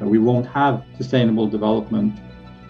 We 0.00 0.18
won't 0.18 0.46
have 0.46 0.84
sustainable 0.96 1.46
development 1.46 2.18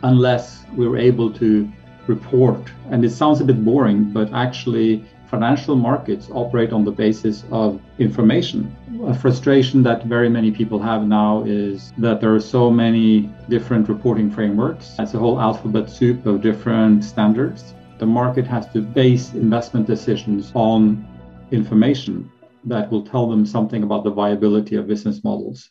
unless 0.02 0.64
we're 0.76 0.96
able 0.96 1.32
to 1.32 1.70
report. 2.06 2.60
And 2.90 3.04
it 3.04 3.10
sounds 3.10 3.40
a 3.40 3.44
bit 3.44 3.64
boring, 3.64 4.12
but 4.12 4.32
actually, 4.32 5.04
financial 5.26 5.74
markets 5.74 6.28
operate 6.32 6.72
on 6.72 6.84
the 6.84 6.92
basis 6.92 7.44
of 7.50 7.80
information. 7.98 8.74
A 9.06 9.14
frustration 9.14 9.82
that 9.82 10.04
very 10.04 10.28
many 10.28 10.50
people 10.50 10.78
have 10.78 11.02
now 11.06 11.42
is 11.44 11.92
that 11.98 12.20
there 12.20 12.34
are 12.34 12.40
so 12.40 12.70
many 12.70 13.30
different 13.48 13.88
reporting 13.88 14.30
frameworks. 14.30 14.94
It's 14.98 15.14
a 15.14 15.18
whole 15.18 15.40
alphabet 15.40 15.90
soup 15.90 16.24
of 16.26 16.40
different 16.40 17.04
standards. 17.04 17.74
The 17.98 18.06
market 18.06 18.46
has 18.46 18.68
to 18.74 18.80
base 18.80 19.32
investment 19.34 19.86
decisions 19.86 20.52
on 20.54 21.06
information 21.50 22.30
that 22.64 22.90
will 22.90 23.04
tell 23.04 23.28
them 23.28 23.44
something 23.44 23.82
about 23.82 24.04
the 24.04 24.10
viability 24.10 24.76
of 24.76 24.86
business 24.86 25.22
models. 25.24 25.70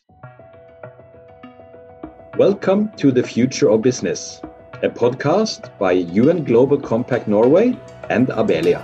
Welcome 2.36 2.88
to 2.96 3.12
the 3.12 3.22
Future 3.22 3.70
of 3.70 3.82
Business, 3.82 4.40
a 4.82 4.88
podcast 4.88 5.70
by 5.78 5.92
UN 5.92 6.42
Global 6.42 6.76
Compact 6.76 7.28
Norway 7.28 7.78
and 8.10 8.26
Abelia. 8.26 8.82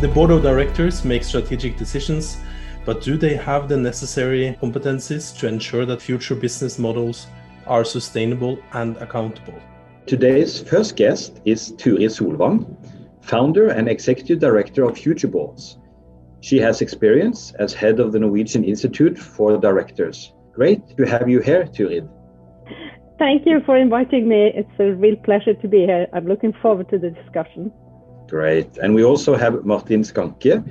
The 0.00 0.08
board 0.08 0.32
of 0.32 0.42
directors 0.42 1.04
make 1.04 1.22
strategic 1.22 1.76
decisions, 1.76 2.38
but 2.84 3.02
do 3.02 3.16
they 3.16 3.36
have 3.36 3.68
the 3.68 3.76
necessary 3.76 4.58
competencies 4.60 5.38
to 5.38 5.46
ensure 5.46 5.86
that 5.86 6.02
future 6.02 6.34
business 6.34 6.80
models 6.80 7.28
are 7.68 7.84
sustainable 7.84 8.58
and 8.72 8.96
accountable? 8.96 9.54
Today's 10.06 10.60
first 10.60 10.96
guest 10.96 11.40
is 11.44 11.70
Turid 11.74 12.10
Solvang 12.10 12.66
founder 13.22 13.68
and 13.68 13.88
executive 13.88 14.38
director 14.38 14.84
of 14.84 14.98
Future 14.98 15.28
Boards. 15.28 15.78
She 16.40 16.58
has 16.58 16.82
experience 16.82 17.52
as 17.58 17.72
head 17.72 18.00
of 18.00 18.12
the 18.12 18.18
Norwegian 18.18 18.64
Institute 18.64 19.16
for 19.18 19.56
Directors. 19.58 20.32
Great 20.52 20.96
to 20.96 21.04
have 21.04 21.28
you 21.28 21.40
here, 21.40 21.64
Turid. 21.64 22.08
Thank 23.18 23.46
you 23.46 23.60
for 23.64 23.76
inviting 23.76 24.28
me. 24.28 24.50
It's 24.54 24.80
a 24.80 24.92
real 24.94 25.16
pleasure 25.16 25.54
to 25.54 25.68
be 25.68 25.86
here. 25.86 26.08
I'm 26.12 26.26
looking 26.26 26.52
forward 26.60 26.88
to 26.90 26.98
the 26.98 27.10
discussion. 27.10 27.72
Great. 28.28 28.76
And 28.78 28.94
we 28.94 29.04
also 29.04 29.36
have 29.36 29.64
Martin 29.64 30.02
Skancke. 30.02 30.64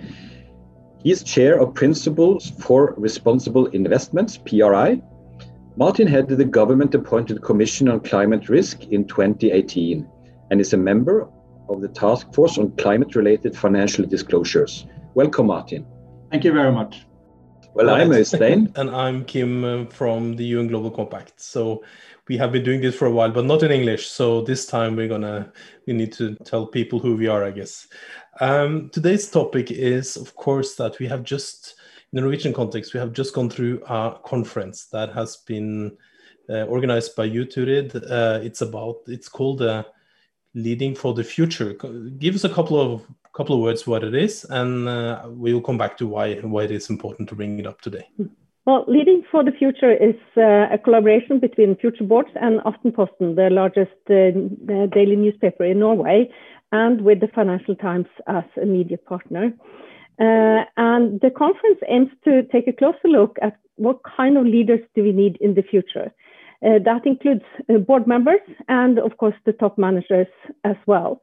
He's 1.01 1.23
chair 1.23 1.59
of 1.59 1.73
Principles 1.73 2.51
for 2.59 2.93
Responsible 2.97 3.67
Investments, 3.67 4.37
PRI. 4.37 5.01
Martin 5.77 6.05
headed 6.05 6.37
the 6.37 6.45
government 6.45 6.93
appointed 6.93 7.41
Commission 7.41 7.87
on 7.87 8.01
Climate 8.01 8.49
Risk 8.49 8.83
in 8.91 9.07
2018 9.07 10.07
and 10.51 10.59
is 10.59 10.73
a 10.73 10.77
member 10.77 11.29
of 11.71 11.81
the 11.81 11.87
Task 11.87 12.33
Force 12.33 12.57
on 12.57 12.71
Climate 12.77 13.15
Related 13.15 13.57
Financial 13.57 14.05
Disclosures. 14.05 14.85
Welcome, 15.13 15.47
Martin. 15.47 15.85
Thank 16.29 16.43
you 16.43 16.53
very 16.53 16.71
much. 16.71 17.05
Well, 17.73 17.89
I'm 17.89 18.09
Øystein. 18.09 18.71
and 18.75 18.89
I'm 18.89 19.23
Kim 19.25 19.63
uh, 19.63 19.85
from 19.85 20.35
the 20.35 20.43
UN 20.43 20.67
Global 20.67 20.91
Compact. 20.91 21.39
So 21.41 21.83
we 22.27 22.37
have 22.37 22.51
been 22.51 22.63
doing 22.63 22.81
this 22.81 22.95
for 22.95 23.05
a 23.05 23.11
while, 23.11 23.31
but 23.31 23.45
not 23.45 23.63
in 23.63 23.71
English. 23.71 24.07
So 24.07 24.41
this 24.41 24.65
time 24.65 24.95
we're 24.95 25.07
gonna 25.07 25.51
we 25.87 25.93
need 25.93 26.11
to 26.13 26.35
tell 26.43 26.67
people 26.67 26.99
who 26.99 27.15
we 27.15 27.27
are, 27.27 27.43
I 27.45 27.51
guess. 27.51 27.87
Um, 28.41 28.89
today's 28.89 29.29
topic 29.29 29.71
is, 29.71 30.17
of 30.17 30.35
course, 30.35 30.75
that 30.75 30.99
we 30.99 31.07
have 31.07 31.23
just 31.23 31.75
in 32.11 32.17
the 32.17 32.21
Norwegian 32.21 32.53
context, 32.53 32.93
we 32.93 32.99
have 32.99 33.13
just 33.13 33.33
gone 33.33 33.49
through 33.49 33.81
a 33.87 34.19
conference 34.25 34.87
that 34.87 35.13
has 35.13 35.37
been 35.37 35.97
uh, 36.49 36.63
organized 36.63 37.15
by 37.15 37.23
you, 37.23 37.45
Turid. 37.45 37.95
Uh, 37.95 38.39
it's 38.43 38.61
about 38.61 38.97
it's 39.07 39.29
called 39.29 39.59
the 39.59 39.71
uh, 39.71 39.83
leading 40.53 40.95
for 40.95 41.13
the 41.13 41.23
future. 41.23 41.73
Give 42.19 42.35
us 42.35 42.43
a 42.43 42.49
couple 42.49 42.79
of 42.79 43.05
couple 43.33 43.55
of 43.55 43.61
words 43.61 43.87
what 43.87 44.03
it 44.03 44.13
is, 44.13 44.45
and 44.49 44.89
uh, 44.89 45.23
we 45.29 45.53
will 45.53 45.61
come 45.61 45.77
back 45.77 45.97
to 45.97 46.07
why 46.07 46.35
why 46.35 46.63
it 46.63 46.71
is 46.71 46.89
important 46.89 47.29
to 47.29 47.35
bring 47.35 47.59
it 47.59 47.67
up 47.67 47.81
today. 47.81 48.07
Well, 48.65 48.85
Leading 48.87 49.23
for 49.31 49.43
the 49.43 49.51
Future 49.51 49.91
is 49.91 50.15
uh, 50.37 50.71
a 50.71 50.77
collaboration 50.77 51.39
between 51.39 51.75
Future 51.77 52.03
Boards 52.03 52.29
and 52.35 52.59
Aftenposten, 52.59 53.35
the 53.35 53.49
largest 53.49 53.91
uh, 54.07 54.85
daily 54.93 55.15
newspaper 55.15 55.65
in 55.65 55.79
Norway, 55.79 56.29
and 56.71 57.01
with 57.01 57.21
the 57.21 57.27
Financial 57.29 57.75
Times 57.75 58.05
as 58.27 58.43
a 58.61 58.65
media 58.65 58.97
partner. 58.97 59.51
Uh, 60.19 60.63
and 60.77 61.19
the 61.21 61.31
conference 61.35 61.79
aims 61.87 62.11
to 62.23 62.43
take 62.51 62.67
a 62.67 62.73
closer 62.73 63.07
look 63.07 63.37
at 63.41 63.57
what 63.77 63.99
kind 64.03 64.37
of 64.37 64.45
leaders 64.45 64.81
do 64.93 65.01
we 65.01 65.11
need 65.11 65.37
in 65.41 65.55
the 65.55 65.63
future. 65.63 66.13
Uh, 66.63 66.77
that 66.85 67.05
includes 67.05 67.43
uh, 67.69 67.77
board 67.79 68.05
members 68.05 68.41
and, 68.67 68.99
of 68.99 69.17
course, 69.17 69.33
the 69.45 69.53
top 69.53 69.77
managers 69.77 70.27
as 70.63 70.75
well. 70.85 71.21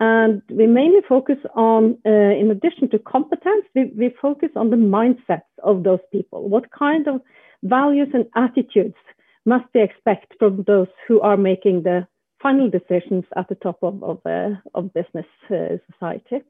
And 0.00 0.42
we 0.50 0.66
mainly 0.66 1.00
focus 1.08 1.36
on, 1.54 1.98
uh, 2.06 2.10
in 2.10 2.50
addition 2.50 2.88
to 2.90 2.98
competence, 2.98 3.66
we, 3.74 3.92
we, 3.96 4.14
focus 4.20 4.48
on 4.56 4.70
the 4.70 4.76
mindsets 4.76 5.42
of 5.62 5.84
those 5.84 6.00
people. 6.10 6.48
What 6.48 6.72
kind 6.72 7.06
of 7.06 7.20
values 7.62 8.08
and 8.14 8.24
attitudes 8.34 8.96
must 9.44 9.66
we 9.74 9.82
expect 9.82 10.34
from 10.38 10.64
those 10.66 10.88
who 11.06 11.20
are 11.20 11.36
making 11.36 11.82
the 11.82 12.06
final 12.42 12.70
decisions 12.70 13.24
at 13.36 13.48
the 13.48 13.54
top 13.56 13.78
of, 13.82 14.02
of, 14.02 14.18
uh, 14.24 14.56
of 14.74 14.92
business 14.94 15.26
uh, 15.50 15.76
society? 15.92 16.42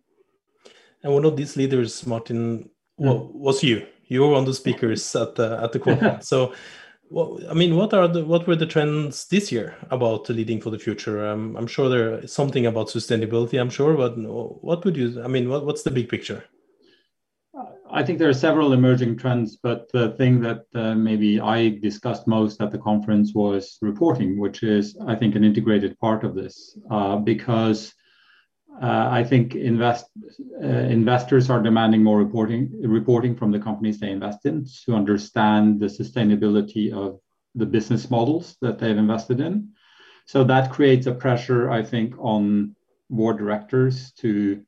And 1.02 1.12
one 1.12 1.24
of 1.24 1.36
these 1.36 1.56
leaders, 1.56 2.06
Martin, 2.06 2.70
well, 2.96 3.30
was 3.34 3.64
you. 3.64 3.84
You 4.06 4.22
were 4.22 4.28
one 4.28 4.40
of 4.40 4.46
the 4.46 4.54
speakers 4.54 5.16
at 5.16 5.34
the, 5.34 5.60
at 5.62 5.72
the 5.72 5.78
conference. 5.80 6.28
so 6.34 6.52
well, 7.10 7.40
I 7.50 7.54
mean, 7.54 7.76
what 7.76 7.92
are 7.92 8.06
the 8.06 8.24
what 8.24 8.46
were 8.46 8.56
the 8.56 8.66
trends 8.66 9.26
this 9.26 9.50
year 9.50 9.76
about 9.90 10.28
leading 10.28 10.60
for 10.60 10.70
the 10.70 10.78
future? 10.78 11.26
Um, 11.26 11.56
I'm 11.56 11.66
sure 11.66 11.88
there's 11.88 12.32
something 12.32 12.66
about 12.66 12.86
sustainability. 12.88 13.60
I'm 13.60 13.70
sure, 13.70 13.96
but 13.96 14.16
what 14.16 14.84
would 14.84 14.96
you? 14.96 15.22
I 15.22 15.26
mean, 15.26 15.48
what, 15.48 15.66
what's 15.66 15.82
the 15.82 15.90
big 15.90 16.08
picture? 16.08 16.44
I 17.92 18.04
think 18.04 18.20
there 18.20 18.28
are 18.28 18.44
several 18.48 18.72
emerging 18.72 19.16
trends, 19.16 19.56
but 19.56 19.90
the 19.92 20.10
thing 20.10 20.40
that 20.42 20.64
uh, 20.76 20.94
maybe 20.94 21.40
I 21.40 21.70
discussed 21.70 22.28
most 22.28 22.62
at 22.62 22.70
the 22.70 22.78
conference 22.78 23.34
was 23.34 23.78
reporting, 23.82 24.38
which 24.38 24.62
is, 24.62 24.96
I 25.08 25.16
think, 25.16 25.34
an 25.34 25.42
integrated 25.42 25.98
part 25.98 26.22
of 26.22 26.36
this, 26.36 26.78
uh, 26.88 27.16
because 27.16 27.88
uh, 27.88 27.99
I 28.82 29.24
think 29.24 29.54
uh, 29.54 30.66
investors 30.66 31.50
are 31.50 31.62
demanding 31.62 32.02
more 32.02 32.18
reporting, 32.18 32.70
reporting 32.82 33.36
from 33.36 33.50
the 33.50 33.58
companies 33.58 34.00
they 34.00 34.10
invest 34.10 34.46
in 34.46 34.66
to 34.86 34.94
understand 34.94 35.80
the 35.80 35.86
sustainability 35.86 36.92
of 36.92 37.20
the 37.54 37.66
business 37.66 38.10
models 38.10 38.56
that 38.62 38.78
they've 38.78 38.96
invested 38.96 39.40
in. 39.40 39.70
So 40.26 40.44
that 40.44 40.70
creates 40.70 41.06
a 41.06 41.14
pressure, 41.14 41.70
I 41.70 41.82
think, 41.82 42.14
on 42.18 42.74
board 43.10 43.38
directors 43.38 44.12
to 44.12 44.62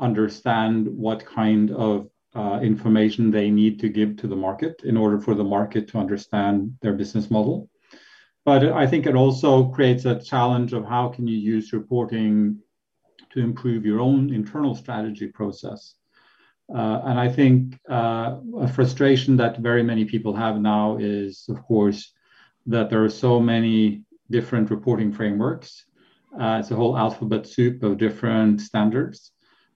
understand 0.00 0.88
what 0.88 1.24
kind 1.24 1.70
of 1.70 2.08
uh, 2.34 2.58
information 2.60 3.30
they 3.30 3.50
need 3.50 3.78
to 3.80 3.88
give 3.88 4.16
to 4.16 4.26
the 4.26 4.34
market 4.34 4.82
in 4.84 4.96
order 4.96 5.20
for 5.20 5.34
the 5.34 5.44
market 5.44 5.86
to 5.88 5.98
understand 5.98 6.76
their 6.82 6.94
business 6.94 7.30
model. 7.30 7.68
But 8.44 8.72
I 8.72 8.86
think 8.86 9.06
it 9.06 9.14
also 9.14 9.68
creates 9.68 10.04
a 10.04 10.20
challenge 10.20 10.72
of 10.72 10.84
how 10.84 11.08
can 11.08 11.26
you 11.26 11.36
use 11.36 11.72
reporting 11.72 12.58
to 13.34 13.40
improve 13.40 13.84
your 13.84 14.00
own 14.00 14.32
internal 14.32 14.74
strategy 14.74 15.26
process. 15.26 15.94
Uh, 16.74 17.00
and 17.04 17.20
I 17.20 17.28
think 17.28 17.78
uh, 17.90 18.36
a 18.60 18.68
frustration 18.68 19.36
that 19.36 19.58
very 19.58 19.82
many 19.82 20.04
people 20.06 20.34
have 20.34 20.60
now 20.60 20.96
is, 20.98 21.44
of 21.48 21.62
course, 21.62 22.12
that 22.66 22.88
there 22.88 23.04
are 23.04 23.10
so 23.10 23.38
many 23.38 24.02
different 24.30 24.70
reporting 24.70 25.12
frameworks. 25.12 25.84
Uh, 26.40 26.58
it's 26.60 26.70
a 26.70 26.76
whole 26.76 26.96
alphabet 26.96 27.46
soup 27.46 27.82
of 27.82 27.98
different 27.98 28.60
standards, 28.60 29.32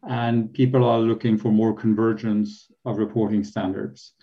and 0.08 0.52
people 0.54 0.82
are 0.82 1.00
looking 1.00 1.36
for 1.36 1.52
more 1.52 1.74
convergence 1.74 2.70
of 2.86 2.96
reporting 2.96 3.44
standards. 3.44 4.14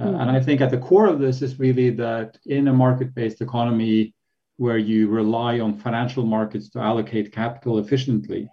Mm. 0.00 0.20
and 0.20 0.30
I 0.30 0.40
think 0.40 0.60
at 0.60 0.70
the 0.70 0.78
core 0.78 1.08
of 1.08 1.18
this 1.18 1.42
is 1.42 1.58
really 1.58 1.90
that 1.90 2.38
in 2.46 2.68
a 2.68 2.72
market 2.72 3.12
based 3.16 3.40
economy 3.40 4.14
where 4.56 4.78
you 4.78 5.08
rely 5.08 5.58
on 5.58 5.74
financial 5.74 6.24
markets 6.24 6.68
to 6.70 6.78
allocate 6.78 7.32
capital 7.32 7.78
efficiently, 7.78 8.48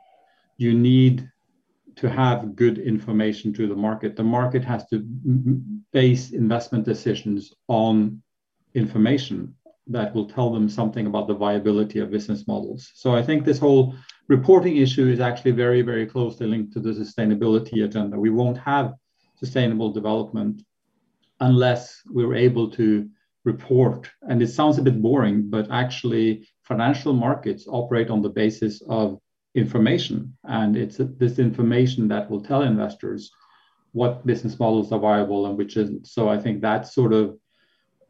you 0.57 0.73
need 0.73 1.29
to 1.97 2.09
have 2.09 2.55
good 2.55 2.77
information 2.77 3.53
to 3.53 3.67
the 3.67 3.75
market. 3.75 4.15
The 4.15 4.23
market 4.23 4.63
has 4.63 4.85
to 4.87 4.99
base 5.93 6.31
investment 6.31 6.85
decisions 6.85 7.53
on 7.67 8.21
information 8.73 9.55
that 9.87 10.13
will 10.13 10.27
tell 10.27 10.51
them 10.51 10.67
something 10.67 11.05
about 11.05 11.27
the 11.27 11.33
viability 11.33 11.99
of 11.99 12.11
business 12.11 12.47
models. 12.47 12.91
So 12.95 13.15
I 13.15 13.21
think 13.21 13.45
this 13.45 13.59
whole 13.59 13.95
reporting 14.27 14.77
issue 14.77 15.07
is 15.07 15.19
actually 15.19 15.51
very, 15.51 15.81
very 15.83 16.05
closely 16.05 16.47
linked 16.47 16.73
to 16.73 16.79
the 16.79 16.91
sustainability 16.91 17.83
agenda. 17.85 18.19
We 18.19 18.31
won't 18.31 18.57
have 18.57 18.93
sustainable 19.37 19.91
development 19.91 20.63
unless 21.39 22.01
we're 22.07 22.35
able 22.35 22.71
to 22.71 23.07
report. 23.43 24.09
And 24.23 24.41
it 24.41 24.47
sounds 24.47 24.77
a 24.77 24.81
bit 24.81 25.01
boring, 25.01 25.49
but 25.49 25.69
actually, 25.71 26.47
financial 26.63 27.13
markets 27.13 27.67
operate 27.67 28.09
on 28.09 28.21
the 28.21 28.29
basis 28.29 28.81
of 28.89 29.19
information. 29.55 30.37
And 30.43 30.75
it's 30.77 30.97
this 30.99 31.39
information 31.39 32.07
that 32.09 32.29
will 32.29 32.41
tell 32.41 32.61
investors 32.61 33.31
what 33.93 34.25
business 34.25 34.59
models 34.59 34.91
are 34.91 34.99
viable 34.99 35.45
and 35.47 35.57
which 35.57 35.77
isn't. 35.77 36.05
So 36.07 36.27
I 36.27 36.37
think 36.37 36.61
that's 36.61 36.93
sort 36.93 37.13
of 37.13 37.37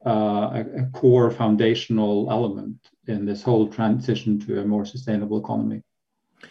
uh, 0.06 0.10
a, 0.54 0.66
a, 0.82 0.86
core 0.94 1.32
foundational 1.32 2.28
element 2.30 2.78
in 3.08 3.26
this 3.26 3.42
whole 3.42 3.68
transition 3.68 4.40
to 4.40 4.62
a 4.62 4.66
more 4.66 4.86
sustainable 4.86 5.40
economy. 5.40 5.82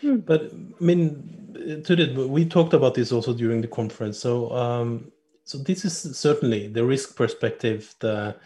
Hmm. 0.01 0.17
But 0.17 0.53
I 0.53 0.85
mean, 0.85 1.83
Turid, 1.83 2.29
we 2.29 2.45
talked 2.47 2.75
about 2.75 2.95
this 2.95 3.13
also 3.13 3.33
during 3.33 3.61
the 3.61 3.69
conference. 3.69 4.19
So, 4.19 4.51
um, 4.51 5.13
so 5.45 5.59
this 5.59 5.85
is 5.85 6.19
certainly 6.19 6.69
the 6.69 6.85
risk 6.85 7.17
perspective, 7.17 7.95
the 8.01 8.37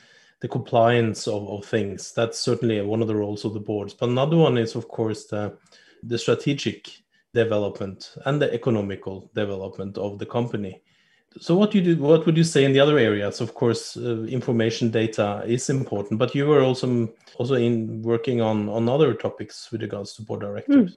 the 0.41 0.49
compliance 0.49 1.27
of, 1.27 1.49
of 1.49 1.65
things. 1.65 2.13
That's 2.13 2.39
certainly 2.39 2.81
one 2.83 3.03
of 3.03 3.09
the 3.09 3.17
roles 3.17 3.45
of 3.45 3.55
the 3.55 3.61
boards. 3.61 3.95
But 3.95 4.11
another 4.11 4.37
one 4.37 4.57
is, 4.57 4.77
of 4.77 4.89
course, 4.89 5.27
the 5.27 5.57
the 6.03 6.19
strategic 6.19 6.89
development 7.35 8.15
and 8.25 8.41
the 8.41 8.53
economical 8.53 9.31
development 9.35 9.99
of 9.99 10.19
the 10.19 10.27
company. 10.27 10.83
So, 11.41 11.55
what 11.55 11.75
you 11.75 11.83
do, 11.83 11.97
what 11.97 12.25
would 12.27 12.37
you 12.37 12.45
say 12.45 12.65
in 12.65 12.73
the 12.73 12.81
other 12.81 12.99
areas? 12.99 13.41
Of 13.41 13.55
course, 13.55 13.97
uh, 13.97 14.23
information 14.25 14.91
data 14.91 15.43
is 15.47 15.69
important, 15.69 16.19
but 16.19 16.35
you 16.35 16.47
were 16.47 16.63
also 16.63 17.09
also 17.37 17.55
in 17.55 18.03
working 18.03 18.41
on 18.41 18.69
on 18.69 18.89
other 18.89 19.15
topics 19.15 19.71
with 19.71 19.83
regards 19.83 20.15
to 20.15 20.23
board 20.23 20.41
directors. 20.41 20.97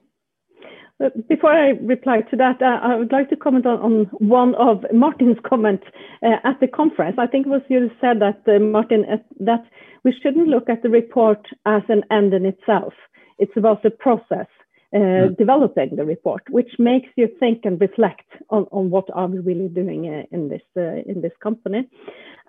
Before 1.28 1.52
I 1.52 1.70
reply 1.80 2.20
to 2.30 2.36
that, 2.36 2.62
uh, 2.62 2.78
I 2.80 2.94
would 2.94 3.10
like 3.10 3.28
to 3.30 3.36
comment 3.36 3.66
on, 3.66 3.78
on 3.80 4.04
one 4.18 4.54
of 4.54 4.84
Martin's 4.92 5.38
comments 5.48 5.84
uh, 6.22 6.36
at 6.44 6.60
the 6.60 6.68
conference. 6.68 7.16
I 7.18 7.26
think 7.26 7.46
it 7.46 7.50
was 7.50 7.62
you 7.68 7.90
said 8.00 8.20
that, 8.20 8.42
uh, 8.46 8.60
Martin, 8.60 9.04
uh, 9.10 9.16
that 9.40 9.64
we 10.04 10.14
shouldn't 10.22 10.48
look 10.48 10.68
at 10.68 10.82
the 10.82 10.90
report 10.90 11.44
as 11.66 11.82
an 11.88 12.04
end 12.10 12.34
in 12.34 12.46
itself. 12.46 12.94
It's 13.38 13.56
about 13.56 13.82
the 13.82 13.90
process. 13.90 14.46
Uh, 14.94 15.28
developing 15.38 15.96
the 15.96 16.04
report, 16.04 16.42
which 16.50 16.68
makes 16.78 17.08
you 17.16 17.26
think 17.40 17.60
and 17.64 17.80
reflect 17.80 18.28
on, 18.50 18.66
on 18.72 18.90
what 18.90 19.06
are 19.14 19.26
we 19.26 19.38
really 19.38 19.68
doing 19.68 20.06
uh, 20.06 20.36
in 20.36 20.50
this 20.50 20.60
uh, 20.76 21.00
in 21.10 21.22
this 21.22 21.32
company. 21.42 21.88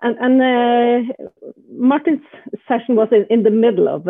And, 0.02 0.14
and 0.20 1.14
Martin's 1.72 2.20
session 2.68 2.96
was 2.96 3.08
in, 3.12 3.24
in 3.30 3.44
the 3.44 3.50
middle 3.50 3.88
of 3.88 4.02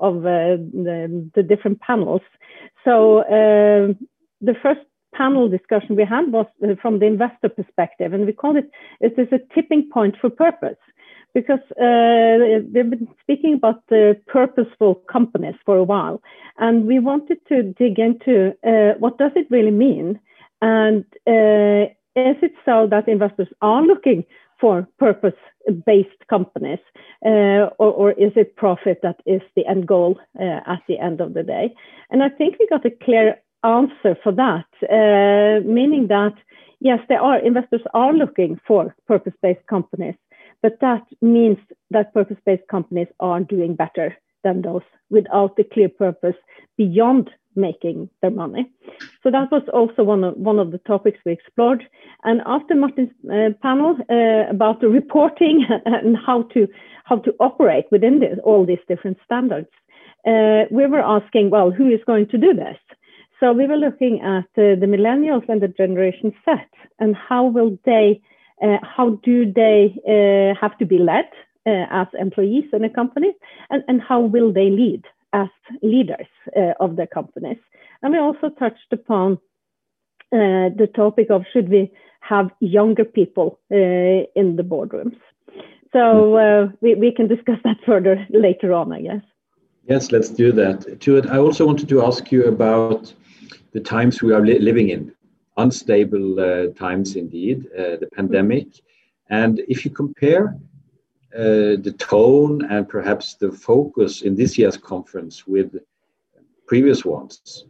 of 0.00 0.22
the, 0.22 1.30
the, 1.34 1.42
different 1.42 1.78
panels. 1.80 2.22
So 2.86 3.22
the 3.28 4.54
first 4.62 4.80
panel 5.14 5.50
discussion 5.50 5.94
we 5.94 6.06
had 6.06 6.32
was 6.32 6.46
from 6.80 7.00
the 7.00 7.06
investor 7.06 7.50
perspective, 7.50 8.14
and 8.14 8.24
we 8.24 8.32
called 8.32 8.56
it 8.56 8.70
"Is 9.02 9.12
this 9.14 9.28
a 9.30 9.54
tipping 9.54 9.90
point 9.92 10.16
for 10.18 10.30
purpose?" 10.30 10.78
Because 11.34 11.60
uh, 11.72 12.62
we've 12.72 12.90
been 12.90 13.08
speaking 13.20 13.54
about 13.54 13.82
the 13.88 14.16
purposeful 14.26 14.94
companies 15.10 15.56
for 15.66 15.76
a 15.76 15.82
while, 15.82 16.22
and 16.58 16.86
we 16.86 16.98
wanted 16.98 17.38
to 17.48 17.62
dig 17.62 17.98
into 17.98 18.52
uh, 18.66 18.96
what 18.98 19.18
does 19.18 19.32
it 19.34 19.46
really 19.50 19.72
mean, 19.72 20.18
and 20.62 21.04
uh, 21.26 21.90
is 22.16 22.36
it 22.42 22.52
so 22.64 22.86
that 22.90 23.08
investors 23.08 23.48
are 23.60 23.82
looking 23.82 24.24
for 24.60 24.86
purpose-based 24.98 26.28
companies, 26.30 26.78
uh, 27.26 27.68
or, 27.78 27.90
or, 28.00 28.12
is 28.12 28.32
it 28.36 28.54
profit 28.56 29.00
that 29.02 29.20
is 29.26 29.42
the 29.56 29.66
end 29.66 29.86
goal 29.86 30.18
uh, 30.40 30.60
at 30.66 30.80
the 30.88 30.98
end 30.98 31.20
of 31.20 31.34
the 31.34 31.42
day? 31.42 31.74
And 32.10 32.22
I 32.22 32.28
think 32.28 32.56
we 32.58 32.68
got 32.68 32.86
a 32.86 32.90
clear 32.90 33.36
answer 33.64 34.16
for 34.22 34.32
that, 34.32 34.66
uh, 34.88 35.66
meaning 35.66 36.06
that 36.08 36.34
yes, 36.80 37.00
there 37.08 37.20
are 37.20 37.38
investors 37.38 37.80
are 37.94 38.12
looking 38.12 38.60
for 38.66 38.94
purpose-based 39.08 39.66
companies 39.68 40.14
but 40.64 40.80
that 40.80 41.04
means 41.20 41.58
that 41.90 42.14
purpose 42.14 42.38
based 42.46 42.66
companies 42.70 43.08
are 43.20 43.40
doing 43.40 43.74
better 43.74 44.16
than 44.44 44.62
those 44.62 44.80
without 45.10 45.56
the 45.56 45.64
clear 45.64 45.90
purpose 45.90 46.36
beyond 46.78 47.28
making 47.54 48.08
their 48.22 48.30
money. 48.30 48.64
So 49.22 49.30
that 49.30 49.52
was 49.52 49.64
also 49.74 50.02
one 50.02 50.24
of, 50.24 50.38
one 50.38 50.58
of 50.58 50.72
the 50.72 50.78
topics 50.78 51.18
we 51.26 51.32
explored. 51.32 51.84
And 52.22 52.40
after 52.46 52.74
Martin's 52.74 53.10
uh, 53.30 53.50
panel 53.60 53.98
uh, 54.08 54.48
about 54.48 54.80
the 54.80 54.88
reporting 54.88 55.66
and 55.84 56.16
how 56.16 56.44
to, 56.54 56.66
how 57.04 57.16
to 57.16 57.34
operate 57.40 57.84
within 57.90 58.20
this, 58.20 58.38
all 58.42 58.64
these 58.64 58.86
different 58.88 59.18
standards, 59.22 59.68
uh, 60.26 60.64
we 60.70 60.86
were 60.86 61.04
asking, 61.04 61.50
well, 61.50 61.70
who 61.72 61.90
is 61.90 62.00
going 62.06 62.28
to 62.28 62.38
do 62.38 62.54
this? 62.54 62.78
So 63.38 63.52
we 63.52 63.66
were 63.66 63.76
looking 63.76 64.22
at 64.22 64.48
uh, 64.56 64.80
the 64.80 64.86
millennials 64.88 65.46
and 65.46 65.60
the 65.60 65.68
generation 65.68 66.32
Z 66.46 66.52
and 66.98 67.14
how 67.14 67.44
will 67.44 67.78
they 67.84 68.22
how 68.82 69.20
do 69.22 69.50
they 69.52 69.94
uh, 70.06 70.58
have 70.60 70.76
to 70.78 70.86
be 70.86 70.98
led 70.98 71.28
uh, 71.66 71.86
as 71.90 72.06
employees 72.18 72.64
in 72.72 72.84
a 72.84 72.90
company, 72.90 73.32
and, 73.70 73.82
and 73.88 74.00
how 74.00 74.20
will 74.20 74.52
they 74.52 74.70
lead 74.70 75.04
as 75.32 75.48
leaders 75.82 76.26
of 76.80 76.96
their 76.96 77.06
companies? 77.06 77.58
And 78.02 78.12
we 78.12 78.18
also 78.18 78.50
touched 78.50 78.92
upon 78.92 79.38
the 80.30 80.88
topic 80.94 81.30
of 81.30 81.44
should 81.52 81.68
we 81.68 81.92
have 82.20 82.50
younger 82.60 83.04
people 83.04 83.58
in 83.70 84.56
the 84.56 84.62
boardrooms. 84.62 85.16
So 85.92 86.36
uh, 86.36 86.68
we, 86.80 86.96
we 86.96 87.12
can 87.12 87.28
discuss 87.28 87.58
that 87.62 87.76
further 87.86 88.26
later 88.30 88.72
on, 88.72 88.92
I 88.92 89.00
guess. 89.00 89.22
Yes, 89.88 90.10
let's 90.10 90.28
do 90.28 90.50
that. 90.52 90.80
Turid, 90.98 91.30
I 91.30 91.38
also 91.38 91.64
wanted 91.64 91.88
to 91.88 92.04
ask 92.04 92.32
you 92.32 92.46
about 92.46 93.14
the 93.72 93.80
times 93.80 94.22
we 94.22 94.32
are 94.32 94.40
li 94.40 94.58
living 94.58 94.88
in 94.88 95.12
unstable 95.56 96.40
uh, 96.40 96.66
times 96.74 97.16
indeed, 97.16 97.66
uh, 97.78 97.96
the 97.96 98.08
pandemic. 98.14 98.68
And 99.30 99.60
if 99.68 99.84
you 99.84 99.90
compare 99.90 100.56
uh, 101.34 101.80
the 101.86 101.94
tone 101.98 102.64
and 102.70 102.88
perhaps 102.88 103.34
the 103.34 103.52
focus 103.52 104.22
in 104.22 104.34
this 104.36 104.58
year's 104.58 104.76
conference 104.76 105.46
with 105.46 105.76
previous 106.66 107.04
ones, 107.04 107.66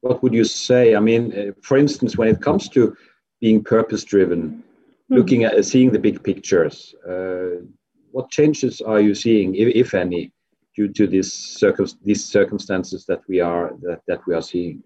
what 0.00 0.22
would 0.22 0.32
you 0.32 0.44
say? 0.44 0.94
I 0.94 1.00
mean, 1.00 1.54
for 1.62 1.76
instance, 1.76 2.16
when 2.16 2.28
it 2.28 2.40
comes 2.40 2.68
to 2.70 2.96
being 3.40 3.64
purpose 3.64 4.04
driven, 4.04 4.62
mm. 5.10 5.16
looking 5.16 5.44
at 5.44 5.64
seeing 5.64 5.90
the 5.90 5.98
big 5.98 6.22
pictures, 6.22 6.94
what 8.10 8.30
changes 8.30 8.80
are 8.80 9.00
you 9.00 9.14
seeing, 9.14 9.54
if, 9.54 9.68
if 9.74 9.94
any, 9.94 10.32
due 10.74 10.88
to 10.88 11.06
this 11.06 11.32
circum- 11.32 11.98
these 12.04 12.24
circumstances 12.24 13.04
that 13.06 13.20
we 13.28 13.40
are 13.40 13.74
that, 13.82 14.00
that 14.06 14.26
we 14.26 14.34
are 14.34 14.42
seeing? 14.42 14.82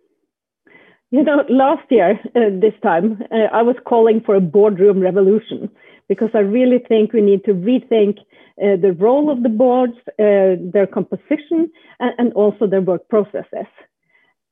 You 1.12 1.22
know, 1.22 1.44
last 1.50 1.82
year, 1.90 2.18
uh, 2.34 2.58
this 2.58 2.72
time, 2.82 3.22
uh, 3.30 3.54
I 3.54 3.60
was 3.60 3.76
calling 3.86 4.22
for 4.24 4.34
a 4.34 4.40
boardroom 4.40 4.98
revolution 5.00 5.68
because 6.08 6.30
I 6.32 6.38
really 6.38 6.78
think 6.78 7.12
we 7.12 7.20
need 7.20 7.44
to 7.44 7.52
rethink 7.52 8.16
uh, 8.56 8.80
the 8.80 8.96
role 8.98 9.30
of 9.30 9.42
the 9.42 9.50
boards, 9.50 9.92
uh, 10.18 10.56
their 10.72 10.86
composition, 10.86 11.70
and, 12.00 12.12
and, 12.16 12.32
also 12.32 12.66
their 12.66 12.80
work 12.80 13.06
processes. 13.10 13.68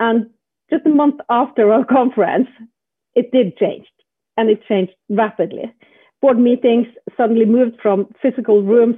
And 0.01 0.29
just 0.69 0.85
a 0.85 0.91
month 0.91 1.21
after 1.31 1.73
our 1.73 1.85
conference, 1.99 2.49
it 3.15 3.33
did 3.33 3.57
change, 3.57 3.87
and 4.37 4.51
it 4.51 4.62
changed 4.69 4.93
rapidly. 5.09 5.73
Board 6.21 6.39
meetings 6.39 6.89
suddenly 7.17 7.47
moved 7.47 7.77
from 7.83 8.07
physical 8.21 8.62
rooms 8.62 8.97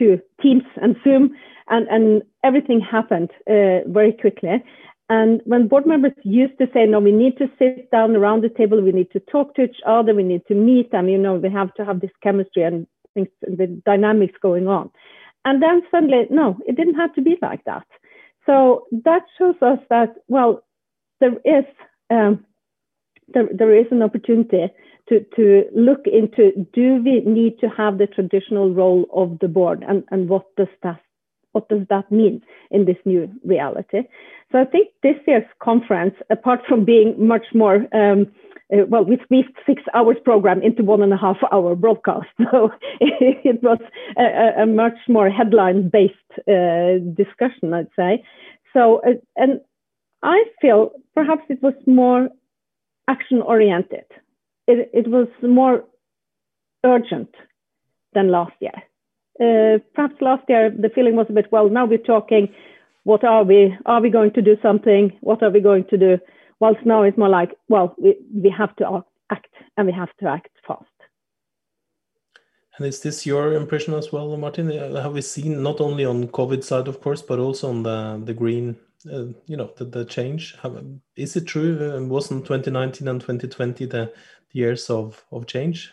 to 0.00 0.18
Teams 0.42 0.64
and 0.82 0.96
Zoom, 1.04 1.30
and, 1.68 1.86
and 1.86 2.22
everything 2.42 2.80
happened 2.80 3.30
uh, 3.48 3.86
very 3.86 4.12
quickly. 4.12 4.64
And 5.08 5.42
when 5.44 5.68
board 5.68 5.86
members 5.86 6.12
used 6.24 6.56
to 6.58 6.66
say, 6.72 6.86
no, 6.86 6.98
we 6.98 7.12
need 7.12 7.36
to 7.36 7.50
sit 7.58 7.90
down 7.90 8.16
around 8.16 8.42
the 8.42 8.48
table, 8.48 8.80
we 8.80 8.92
need 8.92 9.10
to 9.10 9.20
talk 9.20 9.54
to 9.54 9.64
each 9.64 9.76
other, 9.86 10.14
we 10.14 10.22
need 10.22 10.42
to 10.48 10.54
meet 10.54 10.92
them, 10.92 11.08
you 11.08 11.18
know, 11.18 11.34
we 11.34 11.50
have 11.50 11.74
to 11.74 11.84
have 11.84 12.00
this 12.00 12.10
chemistry 12.22 12.62
and 12.62 12.86
things, 13.12 13.28
the 13.42 13.66
dynamics 13.84 14.34
going 14.40 14.66
on. 14.66 14.90
And 15.44 15.62
then 15.62 15.82
suddenly, 15.90 16.26
no, 16.30 16.56
it 16.66 16.76
didn't 16.76 16.94
have 16.94 17.14
to 17.14 17.22
be 17.22 17.36
like 17.42 17.64
that. 17.64 17.86
So 18.46 18.86
that 19.04 19.22
shows 19.38 19.56
us 19.60 19.78
that, 19.90 20.14
well, 20.28 20.64
there 21.20 21.34
is, 21.44 21.64
um, 22.10 22.46
there, 23.28 23.48
there 23.52 23.76
is 23.76 23.86
an 23.90 24.02
opportunity 24.02 24.68
to, 25.10 25.24
to 25.36 25.64
look 25.74 26.06
into 26.06 26.66
do 26.72 27.02
we 27.04 27.20
need 27.20 27.58
to 27.60 27.68
have 27.68 27.98
the 27.98 28.06
traditional 28.06 28.72
role 28.72 29.06
of 29.12 29.38
the 29.40 29.48
board 29.48 29.84
and, 29.86 30.04
and 30.10 30.30
what 30.30 30.46
does 30.56 30.68
that 30.82 31.00
what 31.54 31.68
does 31.68 31.86
that 31.88 32.10
mean 32.10 32.42
in 32.72 32.84
this 32.84 32.96
new 33.04 33.30
reality? 33.44 34.02
So 34.54 34.60
I 34.60 34.66
think 34.66 34.90
this 35.02 35.16
year's 35.26 35.46
conference, 35.60 36.14
apart 36.30 36.60
from 36.68 36.84
being 36.84 37.16
much 37.18 37.46
more, 37.54 37.86
um, 37.92 38.32
uh, 38.72 38.86
well, 38.88 39.04
we 39.04 39.18
squeezed 39.24 39.48
six 39.66 39.82
hours 39.94 40.16
program 40.24 40.62
into 40.62 40.84
one 40.84 41.02
and 41.02 41.12
a 41.12 41.16
half 41.16 41.38
hour 41.50 41.74
broadcast. 41.74 42.28
So 42.52 42.70
it, 43.00 43.60
was 43.64 43.80
a, 44.16 44.62
a, 44.62 44.66
much 44.66 44.96
more 45.08 45.28
headline 45.28 45.88
based 45.88 46.14
uh, 46.48 46.98
discussion, 47.16 47.74
I'd 47.74 47.88
say. 47.96 48.22
So, 48.72 49.00
uh, 49.04 49.14
and 49.34 49.60
I 50.22 50.44
feel 50.60 50.92
perhaps 51.16 51.42
it 51.48 51.60
was 51.60 51.74
more 51.88 52.28
action 53.08 53.42
oriented. 53.42 54.06
It, 54.68 54.88
it 54.94 55.08
was 55.08 55.26
more 55.42 55.84
urgent 56.84 57.34
than 58.12 58.30
last 58.30 58.52
year 58.60 58.84
uh, 59.40 59.78
perhaps 59.94 60.14
last 60.20 60.44
year 60.48 60.70
the 60.70 60.88
feeling 60.94 61.16
was 61.16 61.26
a 61.28 61.32
bit 61.32 61.50
well 61.50 61.68
now 61.68 61.84
we're 61.84 61.98
talking 61.98 62.48
what 63.04 63.22
are 63.22 63.44
we 63.44 63.76
are 63.86 64.00
we 64.00 64.10
going 64.10 64.32
to 64.32 64.42
do 64.42 64.56
something? 64.62 65.12
What 65.20 65.42
are 65.42 65.50
we 65.50 65.60
going 65.60 65.84
to 65.90 65.96
do? 65.96 66.18
Whilst 66.60 66.84
now 66.84 67.02
it's 67.02 67.18
more 67.18 67.28
like 67.28 67.52
well 67.68 67.94
we, 67.98 68.16
we 68.34 68.50
have 68.50 68.74
to 68.76 69.04
act 69.30 69.54
and 69.76 69.86
we 69.86 69.92
have 69.92 70.14
to 70.20 70.28
act 70.28 70.48
fast. 70.66 70.84
And 72.76 72.86
is 72.86 73.00
this 73.00 73.24
your 73.24 73.52
impression 73.52 73.94
as 73.94 74.10
well 74.10 74.36
martin? 74.36 74.72
Uh, 74.72 75.00
have 75.02 75.12
we 75.12 75.22
seen 75.22 75.62
not 75.62 75.80
only 75.80 76.04
on 76.04 76.28
covid 76.28 76.64
side 76.64 76.88
of 76.88 77.00
course 77.00 77.22
but 77.22 77.38
also 77.38 77.68
on 77.68 77.82
the 77.82 78.20
the 78.24 78.34
green 78.34 78.76
uh, 79.12 79.26
you 79.46 79.56
know 79.56 79.70
the, 79.76 79.84
the 79.84 80.04
change? 80.04 80.56
Is 81.14 81.36
it 81.36 81.46
true? 81.46 81.94
Uh, 81.94 82.02
wasn't 82.06 82.46
2019 82.46 83.06
and 83.06 83.20
2020 83.20 83.84
the, 83.84 83.90
the 83.90 84.12
years 84.52 84.88
of 84.88 85.24
of 85.30 85.46
change 85.46 85.92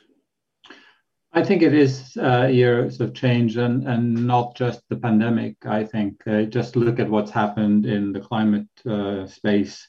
I 1.33 1.43
think 1.43 1.61
it 1.61 1.73
is 1.73 2.17
uh, 2.17 2.47
years 2.47 2.99
of 2.99 3.13
change 3.13 3.55
and, 3.55 3.87
and 3.87 4.27
not 4.27 4.55
just 4.55 4.81
the 4.89 4.97
pandemic. 4.97 5.55
I 5.65 5.85
think 5.85 6.21
uh, 6.27 6.43
just 6.43 6.75
look 6.75 6.99
at 6.99 7.09
what's 7.09 7.31
happened 7.31 7.85
in 7.85 8.11
the 8.11 8.19
climate 8.19 8.67
uh, 8.85 9.27
space. 9.27 9.87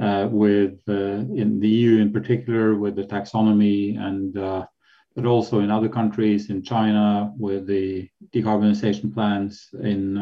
uh, 0.00 0.26
with 0.28 0.80
uh, 0.88 1.22
in 1.40 1.60
the 1.60 1.68
EU 1.68 2.00
in 2.00 2.12
particular 2.12 2.74
with 2.74 2.96
the 2.96 3.04
taxonomy 3.04 3.96
and 3.98 4.36
uh, 4.36 4.66
but 5.14 5.24
also 5.24 5.60
in 5.60 5.70
other 5.70 5.88
countries 5.88 6.50
in 6.50 6.62
China 6.62 7.32
with 7.38 7.66
the 7.68 8.08
decarbonization 8.34 9.14
plans 9.14 9.68
in 9.84 10.14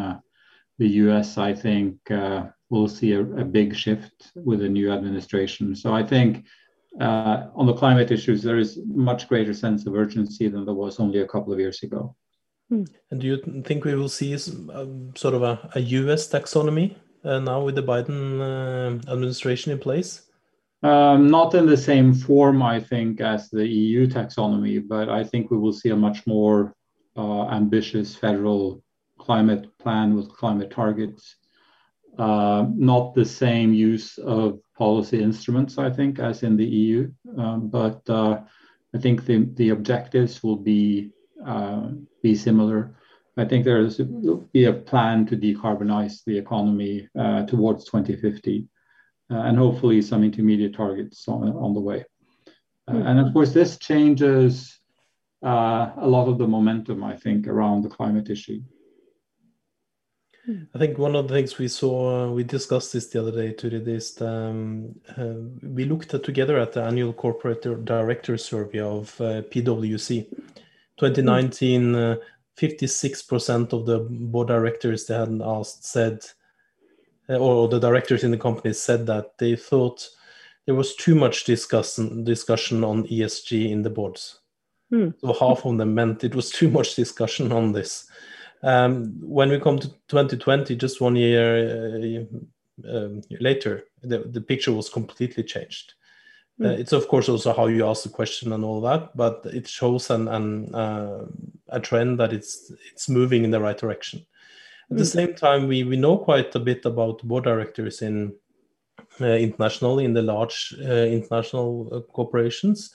the 0.79 0.89
US 1.05 1.39
I 1.39 1.55
think 1.55 1.97
we'll 2.69 2.89
see 2.89 3.13
a, 3.13 3.21
a, 3.21 3.45
big 3.45 3.75
shift 3.75 4.33
with 4.35 4.61
the 4.61 4.69
new 4.69 4.93
administration 4.93 5.75
so 5.75 5.95
I 5.95 6.03
think 6.03 6.45
uh, 7.01 7.47
on 7.55 7.67
the 7.67 7.75
climate 7.75 8.11
issues 8.11 8.43
there 8.43 8.59
is 8.59 8.79
much 8.87 9.29
greater 9.29 9.55
sense 9.55 9.87
of 9.87 9.95
urgency 9.95 10.49
than 10.49 10.65
there 10.65 10.75
was 10.75 11.01
only 11.01 11.21
a 11.21 11.27
couple 11.27 11.53
of 11.53 11.59
years 11.59 11.83
ago 11.83 12.15
and 12.73 13.21
do 13.21 13.27
you 13.27 13.63
think 13.65 13.85
we 13.85 13.95
will 13.95 14.09
see 14.09 14.35
um, 14.35 15.13
sort 15.15 15.35
of 15.35 15.43
a, 15.43 15.71
a 15.75 15.81
US 15.81 16.29
taxonomy 16.29 16.97
uh, 17.25 17.39
now 17.39 17.63
with 17.63 17.75
the 17.75 17.83
Biden 17.83 18.41
uh, 18.41 19.13
administration 19.13 19.73
in 19.73 19.79
place? 19.79 20.23
Um, 20.83 21.29
not 21.29 21.55
in 21.55 21.67
the 21.67 21.77
same 21.77 22.13
form, 22.13 22.63
I 22.63 22.81
think, 22.81 23.21
as 23.21 23.51
the 23.51 23.67
EU 23.67 24.09
taxonomy, 24.09 24.83
but 24.87 25.09
I 25.09 25.23
think 25.23 25.51
we 25.51 25.59
will 25.59 25.73
see 25.73 25.91
a 25.91 25.97
much 25.97 26.27
more 26.27 26.75
uh, 27.17 27.49
ambitious 27.49 28.17
federal 28.17 28.83
climate 29.19 29.67
plan 29.79 30.17
with 30.17 30.29
climate 30.31 30.71
targets. 30.71 31.37
Uh, 32.19 32.67
not 32.75 33.15
the 33.15 33.25
same 33.25 33.73
use 33.73 34.19
of 34.19 34.61
policy 34.77 35.23
instruments, 35.23 35.79
I 35.79 35.89
think, 35.89 36.19
as 36.19 36.43
in 36.43 36.57
the 36.59 36.65
EU, 36.65 37.11
um, 37.39 37.69
but 37.69 38.03
uh, 38.09 38.41
I 38.95 38.99
think 38.99 39.25
the, 39.25 39.49
the 39.55 39.71
objectives 39.71 40.43
will 40.43 40.57
be 40.57 41.11
uh, 41.47 41.89
be 42.23 42.35
similar. 42.35 42.95
I 43.39 43.47
think 43.47 43.65
there 43.65 43.81
is 43.81 43.99
be 44.53 44.67
a 44.67 44.75
plan 44.75 45.25
to 45.27 45.37
decarbonize 45.39 46.23
the 46.27 46.37
economy 46.37 47.09
uh, 47.19 47.47
towards 47.47 47.87
2050, 47.87 48.69
uh, 49.31 49.35
and 49.35 49.57
hopefully 49.57 50.03
some 50.03 50.23
intermediate 50.23 50.75
targets 50.75 51.27
on, 51.29 51.49
on 51.49 51.73
the 51.73 51.81
way. 51.81 52.05
And 52.89 53.19
of 53.19 53.33
course, 53.33 53.55
this 53.55 53.79
changes 53.79 54.79
a 55.43 55.95
lot 56.03 56.29
of 56.29 56.37
the 56.37 56.47
momentum, 56.47 57.03
I 57.03 57.17
think, 57.17 57.47
around 57.47 57.83
the 57.83 57.89
climate 57.89 58.29
issue. 58.29 58.61
I 60.49 60.79
think 60.79 60.99
one 60.99 61.15
of 61.15 61.29
the 61.29 61.35
things 61.35 61.59
we 61.59 61.69
saw, 61.69 62.29
we 62.31 62.43
discussed 62.43 62.93
this 62.93 63.07
the 63.09 63.21
other 63.21 63.31
day, 63.31 63.55
Turid 63.55 63.87
is 63.87 64.21
um, 64.21 64.95
uh, 65.17 65.35
we 65.63 65.85
looked 65.85 66.15
at, 66.15 66.25
together 66.25 66.59
at 66.59 66.73
the 66.73 66.83
annual 66.83 67.13
corporate 67.13 67.63
director 67.85 68.37
survey 68.37 68.81
of 68.81 69.21
uh, 69.21 69.43
PwC. 69.43 70.27
2019, 70.99 71.95
uh, 71.95 72.17
56% 72.59 73.73
of 73.73 73.87
the 73.87 74.01
board 74.01 74.49
directors 74.49 75.07
they 75.07 75.15
had 75.15 75.41
asked 75.45 75.85
said, 75.85 76.25
uh, 77.29 77.37
or 77.37 77.69
the 77.69 77.79
directors 77.79 78.25
in 78.25 78.33
the 78.33 78.37
company 78.37 78.75
said 78.75 79.07
that 79.07 79.39
they 79.39 79.55
thought 79.55 80.09
there 80.67 80.75
was 80.75 80.95
too 80.97 81.15
much 81.15 81.45
discussion 81.45 82.25
discussion 82.25 82.85
on 82.85 83.07
ESG 83.07 83.71
in 83.71 83.83
the 83.83 83.91
boards. 83.91 84.41
Hmm. 84.91 85.11
So 85.19 85.33
half 85.33 85.65
of 85.65 85.79
them 85.79 85.95
meant 85.95 86.25
it 86.25 86.35
was 86.35 86.51
too 86.51 86.69
much 86.69 86.95
discussion 86.95 87.53
on 87.53 87.73
this. 87.73 88.07
Um, 88.63 89.19
when 89.21 89.51
we 89.51 89.59
come 89.59 89.79
to 89.79 89.89
2020, 90.09 90.77
just 90.77 91.01
one 91.01 91.17
year 91.17 92.27
uh, 92.87 92.89
um, 92.89 93.23
later, 93.41 93.85
the, 94.03 94.19
the 94.19 94.41
picture 94.41 94.73
was 94.73 94.89
completely 94.89 95.43
changed. 95.43 95.95
Uh, 96.63 96.69
hmm. 96.69 96.81
it's 96.81 96.93
of 96.93 97.09
course 97.09 97.31
also 97.31 97.53
how 97.55 97.67
you 97.67 97.89
ask 97.89 98.03
the 98.03 98.11
question 98.11 98.53
and 98.53 98.63
all 98.63 98.81
that, 98.83 99.17
but 99.17 99.41
it 99.47 99.67
shows 99.67 100.11
an, 100.11 100.29
an 100.29 100.73
uh, 100.75 101.25
a 101.69 101.81
trend 101.81 102.21
that 102.21 102.33
it's 102.33 102.71
it's 102.93 103.09
moving 103.09 103.43
in 103.43 103.51
the 103.51 103.61
right 103.61 103.79
direction. 103.79 104.25
At 104.91 104.97
mm. 104.97 104.99
the 104.99 105.05
hmm. 105.05 105.19
same 105.19 105.35
time, 105.35 105.67
we 105.67 105.83
we 105.83 105.97
know 105.97 106.19
quite 106.19 106.55
a 106.55 106.61
bit 106.61 106.85
about 106.85 107.23
board 107.23 107.45
directors 107.45 108.03
in 108.03 108.35
uh, 109.21 109.27
internationally 109.27 110.05
in 110.05 110.13
the 110.13 110.23
large 110.23 110.75
uh, 110.85 111.07
international 111.07 111.89
uh, 111.91 112.01
corporations 112.13 112.93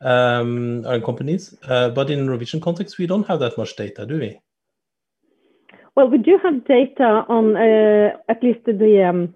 um, 0.00 0.84
and 0.86 1.04
companies, 1.04 1.54
uh, 1.64 1.90
but 1.90 2.08
in 2.08 2.26
Norwegian 2.26 2.60
context, 2.60 2.98
we 2.98 3.06
don't 3.06 3.26
have 3.26 3.40
that 3.40 3.58
much 3.58 3.76
data, 3.76 4.06
do 4.06 4.18
we? 4.18 4.40
Well, 5.94 6.08
we 6.08 6.18
do 6.18 6.38
have 6.42 6.64
data 6.64 7.24
on 7.28 7.56
at 7.56 8.42
least 8.42 8.64
the. 8.66 9.04
Um 9.08 9.34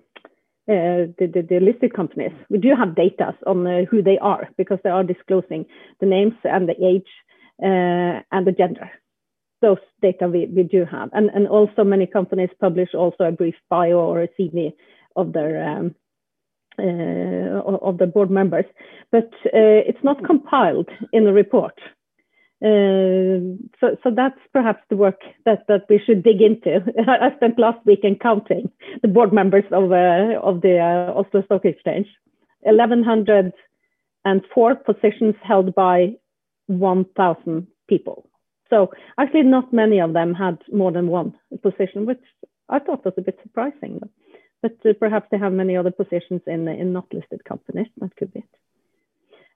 uh, 0.69 1.07
the, 1.17 1.31
the, 1.33 1.43
the, 1.49 1.61
listed 1.61 1.95
companies. 1.95 2.33
We 2.51 2.59
do 2.59 2.75
have 2.77 2.97
data 2.97 3.37
on 3.47 3.65
uh, 3.65 3.85
who 3.89 4.03
they 4.03 4.19
are 4.19 4.49
because 4.57 4.81
they 4.83 4.91
are 4.91 5.05
disclosing 5.05 5.65
the 6.01 6.07
names 6.07 6.35
and 6.43 6.69
the 6.69 6.75
age 6.85 7.07
uh, 7.63 8.23
and 8.33 8.45
the 8.45 8.51
gender. 8.51 8.91
Those 9.63 9.79
data 10.03 10.27
we, 10.27 10.47
we 10.47 10.65
do 10.65 10.85
have. 10.85 11.11
And, 11.13 11.31
and 11.31 11.47
also 11.47 11.85
many 11.85 12.09
companies 12.09 12.51
publish 12.61 12.89
also 12.95 13.23
a 13.23 13.31
brief 13.31 13.55
bio 13.71 14.01
or 14.01 14.25
a 14.25 14.29
CV 14.37 14.73
of 15.15 15.33
their 15.33 15.63
um, 15.63 15.95
uh, 16.81 17.63
of 17.63 17.99
the 17.99 18.07
board 18.07 18.31
members, 18.31 18.67
but 19.11 19.31
uh, 19.47 19.81
it's 19.87 20.03
not 20.03 20.25
compiled 20.25 20.89
in 21.13 21.25
the 21.25 21.33
report. 21.33 21.73
Uh, 22.65 23.53
so, 23.81 23.97
so 24.03 24.11
that's 24.15 24.39
perhaps 24.53 24.83
the 24.89 24.97
work 24.97 25.21
that, 25.45 25.67
that 25.69 25.83
we 25.91 26.01
should 26.05 26.23
dig 26.23 26.41
into. 26.41 26.81
I 27.07 27.35
spent 27.37 27.59
last 27.59 27.85
weekend 27.85 28.21
counting 28.21 28.71
the 29.03 29.09
board 29.09 29.31
members 29.33 29.65
of, 29.73 29.93
uh, 29.93 30.41
of 30.43 30.63
the 30.63 30.79
uh, 30.79 31.13
Oslo 31.19 31.43
Stock 31.45 31.67
Exchange. 31.67 32.07
1,104 32.63 34.75
positions 34.77 35.35
held 35.43 35.75
by 35.75 36.15
1,000 36.67 37.67
people. 37.89 38.29
So 38.71 38.91
actually 39.19 39.43
not 39.43 39.71
many 39.73 40.01
of 40.01 40.15
them 40.15 40.35
had 40.35 40.59
more 40.73 40.91
than 40.91 41.07
one 41.09 41.35
position, 41.63 42.07
which 42.07 42.23
I 42.69 42.81
thought 42.81 43.05
was 43.05 43.15
a 43.17 43.23
bit 43.23 43.39
surprising. 43.43 44.01
But, 44.01 44.09
but 44.63 44.91
uh, 44.91 44.95
perhaps 44.99 45.29
they 45.31 45.39
have 45.39 45.53
many 45.53 45.77
other 45.77 45.93
positions 45.93 46.41
in, 46.47 46.67
in 46.69 46.93
not 46.93 47.13
listed 47.13 47.45
companies. 47.45 47.87
That 47.99 48.17
could 48.17 48.33
be 48.33 48.41
it. 48.41 48.49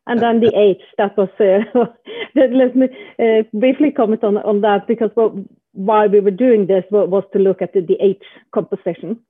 And 0.07 0.21
then 0.21 0.41
the 0.41 0.53
age, 0.57 0.83
that 0.99 1.17
was, 1.17 1.29
uh, 1.39 1.85
let 2.35 2.75
me 2.75 2.89
uh, 3.19 3.43
briefly 3.53 3.93
comment 3.93 4.25
on, 4.25 4.39
on 4.39 4.61
that 4.63 4.87
because 4.89 5.11
what, 5.15 5.33
why 5.73 6.07
we 6.07 6.21
were 6.21 6.31
doing 6.31 6.67
this 6.67 6.85
was 6.91 7.25
to 7.33 7.39
look 7.39 7.63
at 7.63 7.73
the, 7.75 7.81
the 7.81 7.97
age 8.01 8.23
composition 8.53 9.21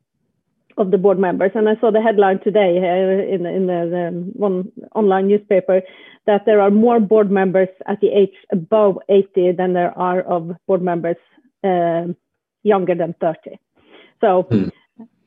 of 0.78 0.90
the 0.90 0.98
board 0.98 1.18
members. 1.18 1.50
And 1.54 1.68
I 1.68 1.76
saw 1.80 1.90
the 1.90 2.00
headline 2.00 2.40
today 2.40 2.78
uh, 2.78 3.34
in, 3.34 3.44
in 3.46 3.66
the, 3.66 3.88
the, 3.90 4.30
one 4.32 4.72
online 4.94 5.28
newspaper 5.28 5.82
that 6.26 6.46
there 6.46 6.60
are 6.60 6.70
more 6.70 7.00
board 7.00 7.30
members 7.30 7.68
at 7.86 8.00
the 8.00 8.08
age 8.08 8.34
above 8.52 8.98
80 9.08 9.52
than 9.52 9.74
there 9.74 9.96
are 9.98 10.22
of 10.22 10.52
board 10.66 10.82
members 10.82 11.16
uh, 11.64 12.04
younger 12.62 12.94
than 12.94 13.14
30. 13.20 13.58
So, 14.20 14.42
hmm. 14.42 14.68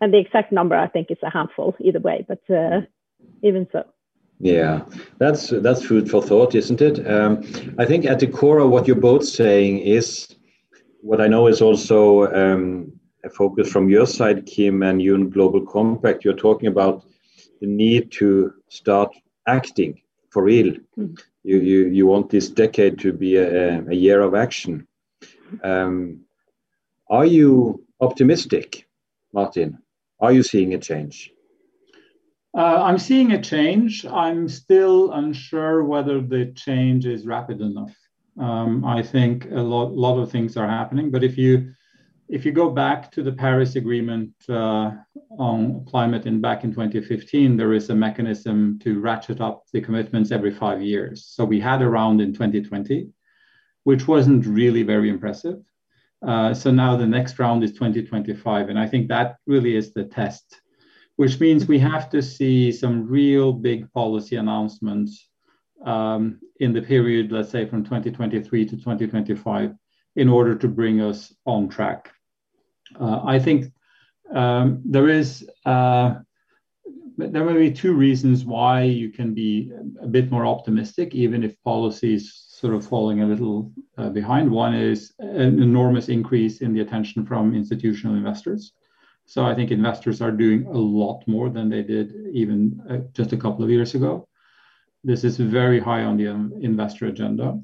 and 0.01 0.13
the 0.13 0.19
exact 0.19 0.51
number 0.51 0.75
I 0.75 0.87
think 0.87 1.11
is 1.11 1.17
a 1.23 1.29
handful 1.29 1.75
either 1.79 1.99
way, 1.99 2.25
but 2.27 2.41
uh, 2.49 2.81
even 3.43 3.67
so. 3.71 3.83
Yeah, 4.43 4.83
that's 5.19 5.51
that's 5.51 5.85
food 5.85 6.11
for 6.11 6.21
thought, 6.21 6.53
isn't 6.53 6.81
it? 6.81 7.07
Um, 7.09 7.43
I 7.79 7.85
think 7.85 8.05
at 8.05 8.19
the 8.19 8.27
core 8.27 8.59
of 8.59 8.71
what 8.71 8.87
you're 8.87 8.97
both 8.97 9.25
saying 9.25 9.79
is 9.79 10.35
what 10.99 11.21
I 11.21 11.27
know 11.27 11.47
is 11.47 11.61
also 11.61 12.27
um, 12.33 12.91
a 13.23 13.29
focus 13.29 13.71
from 13.71 13.89
your 13.89 14.05
side, 14.05 14.45
Kim, 14.45 14.83
and 14.83 15.01
you 15.01 15.15
in 15.15 15.29
Global 15.29 15.65
Compact. 15.65 16.25
You're 16.25 16.33
talking 16.33 16.67
about 16.67 17.05
the 17.61 17.67
need 17.67 18.11
to 18.19 18.53
start 18.67 19.15
acting 19.47 20.01
for 20.29 20.43
real. 20.43 20.73
Mm. 20.97 21.17
You, 21.43 21.59
you 21.59 21.87
you 21.87 22.05
want 22.05 22.29
this 22.29 22.49
decade 22.49 22.99
to 22.99 23.13
be 23.13 23.37
a, 23.37 23.79
a 23.87 23.95
year 23.95 24.19
of 24.19 24.35
action. 24.35 24.85
Um, 25.63 26.25
are 27.09 27.25
you 27.25 27.85
optimistic, 28.01 28.89
Martin? 29.31 29.77
Are 30.19 30.33
you 30.33 30.43
seeing 30.43 30.73
a 30.73 30.79
change? 30.79 31.32
Uh, 32.55 32.83
I'm 32.83 32.99
seeing 32.99 33.31
a 33.31 33.41
change. 33.41 34.05
I'm 34.05 34.47
still 34.47 35.11
unsure 35.13 35.83
whether 35.83 36.21
the 36.21 36.53
change 36.55 37.05
is 37.05 37.25
rapid 37.25 37.61
enough. 37.61 37.95
Um, 38.39 38.85
I 38.85 39.01
think 39.01 39.45
a 39.51 39.61
lot, 39.61 39.93
lot 39.93 40.19
of 40.19 40.31
things 40.31 40.55
are 40.55 40.67
happening, 40.67 41.09
but 41.11 41.23
if 41.23 41.37
you 41.37 41.73
if 42.29 42.45
you 42.45 42.51
go 42.51 42.69
back 42.69 43.11
to 43.11 43.21
the 43.21 43.31
Paris 43.31 43.75
Agreement 43.75 44.31
uh, 44.49 44.91
on 45.37 45.85
climate 45.85 46.25
in 46.25 46.39
back 46.41 46.63
in 46.63 46.71
2015, 46.71 47.57
there 47.57 47.73
is 47.73 47.89
a 47.89 47.95
mechanism 47.95 48.79
to 48.79 48.99
ratchet 48.99 49.41
up 49.41 49.65
the 49.71 49.81
commitments 49.81 50.31
every 50.31 50.51
five 50.51 50.81
years. 50.81 51.25
So 51.27 51.43
we 51.43 51.59
had 51.59 51.81
a 51.81 51.89
round 51.89 52.21
in 52.21 52.33
2020, 52.33 53.09
which 53.83 54.07
wasn't 54.07 54.47
really 54.47 54.83
very 54.83 55.09
impressive. 55.09 55.59
Uh, 56.25 56.53
so 56.53 56.71
now 56.71 56.95
the 56.95 57.05
next 57.05 57.37
round 57.37 57.63
is 57.63 57.73
2025, 57.73 58.69
and 58.69 58.79
I 58.79 58.87
think 58.87 59.09
that 59.09 59.35
really 59.45 59.75
is 59.75 59.93
the 59.93 60.05
test 60.05 60.61
which 61.15 61.39
means 61.39 61.67
we 61.67 61.79
have 61.79 62.09
to 62.09 62.21
see 62.21 62.71
some 62.71 63.07
real 63.07 63.53
big 63.53 63.91
policy 63.93 64.35
announcements 64.35 65.29
um, 65.85 66.39
in 66.59 66.73
the 66.73 66.81
period, 66.81 67.31
let's 67.31 67.49
say 67.49 67.65
from 67.65 67.83
2023 67.83 68.65
to 68.65 68.77
2025, 68.77 69.73
in 70.15 70.29
order 70.29 70.55
to 70.55 70.67
bring 70.67 71.01
us 71.01 71.33
on 71.45 71.69
track. 71.69 72.11
Uh, 72.99 73.21
I 73.23 73.39
think 73.39 73.71
um, 74.33 74.81
there 74.85 75.09
is 75.09 75.47
uh, 75.65 76.15
there 77.17 77.45
may 77.45 77.57
be 77.57 77.71
two 77.71 77.93
reasons 77.93 78.43
why 78.43 78.81
you 78.81 79.09
can 79.09 79.35
be 79.35 79.71
a 80.01 80.07
bit 80.07 80.31
more 80.31 80.47
optimistic, 80.47 81.13
even 81.13 81.43
if 81.43 81.61
policy 81.63 82.15
is 82.15 82.33
sort 82.49 82.73
of 82.73 82.87
falling 82.87 83.21
a 83.21 83.25
little 83.27 83.71
uh, 83.99 84.09
behind. 84.09 84.49
One 84.49 84.73
is 84.73 85.13
an 85.19 85.61
enormous 85.61 86.09
increase 86.09 86.61
in 86.61 86.73
the 86.73 86.81
attention 86.81 87.23
from 87.23 87.53
institutional 87.53 88.15
investors 88.15 88.73
So 89.25 89.45
I 89.45 89.55
think 89.55 89.71
investors 89.71 90.21
are 90.21 90.31
doing 90.31 90.65
a 90.65 90.77
lot 90.77 91.23
more 91.27 91.49
than 91.49 91.69
they 91.69 91.83
did 91.83 92.13
even 92.33 92.81
uh, 92.89 92.97
just 93.13 93.33
a 93.33 93.37
couple 93.37 93.63
of 93.63 93.69
years 93.69 93.95
ago. 93.95 94.27
This 95.03 95.23
is 95.23 95.37
very 95.37 95.79
high 95.79 96.03
on 96.03 96.17
the 96.17 96.27
um, 96.29 96.53
investor 96.61 97.07
agenda. 97.07 97.59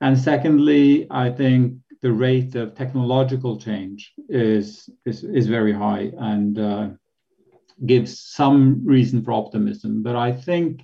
And 0.00 0.18
secondly, 0.18 1.06
I 1.10 1.30
think 1.30 1.78
the 2.02 2.12
rate 2.12 2.54
of 2.54 2.74
technological 2.74 3.58
change 3.58 4.12
is 4.28 4.88
is, 5.04 5.24
is 5.24 5.46
very 5.46 5.72
high 5.72 6.12
and 6.18 6.58
uh, 6.58 6.88
gives 7.84 8.20
some 8.20 8.84
reason 8.84 9.22
for 9.22 9.32
optimism. 9.32 10.02
But 10.02 10.16
I 10.16 10.32
think 10.32 10.82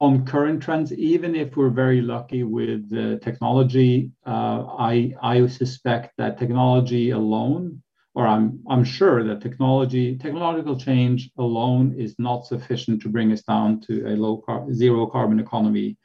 on 0.00 0.24
current 0.24 0.62
trends, 0.62 0.92
even 0.92 1.34
if 1.34 1.56
we're 1.56 1.70
very 1.70 2.00
lucky 2.00 2.42
with 2.42 2.88
the 2.90 3.18
technology, 3.22 4.10
uh, 4.26 4.64
I 4.78 5.14
I 5.22 5.46
suspect 5.46 6.14
that 6.18 6.38
technology 6.38 7.10
alone, 7.10 7.82
or 8.14 8.26
I'm 8.26 8.60
I'm 8.68 8.84
sure 8.84 9.24
that 9.24 9.40
technology 9.40 10.16
technological 10.16 10.78
change 10.78 11.30
alone 11.38 11.94
is 11.98 12.14
not 12.18 12.46
sufficient 12.46 13.02
to 13.02 13.08
bring 13.08 13.32
us 13.32 13.42
down 13.42 13.80
to 13.82 14.06
a 14.06 14.14
low 14.14 14.38
car, 14.38 14.72
zero 14.72 15.06
carbon 15.06 15.40
economy 15.40 15.96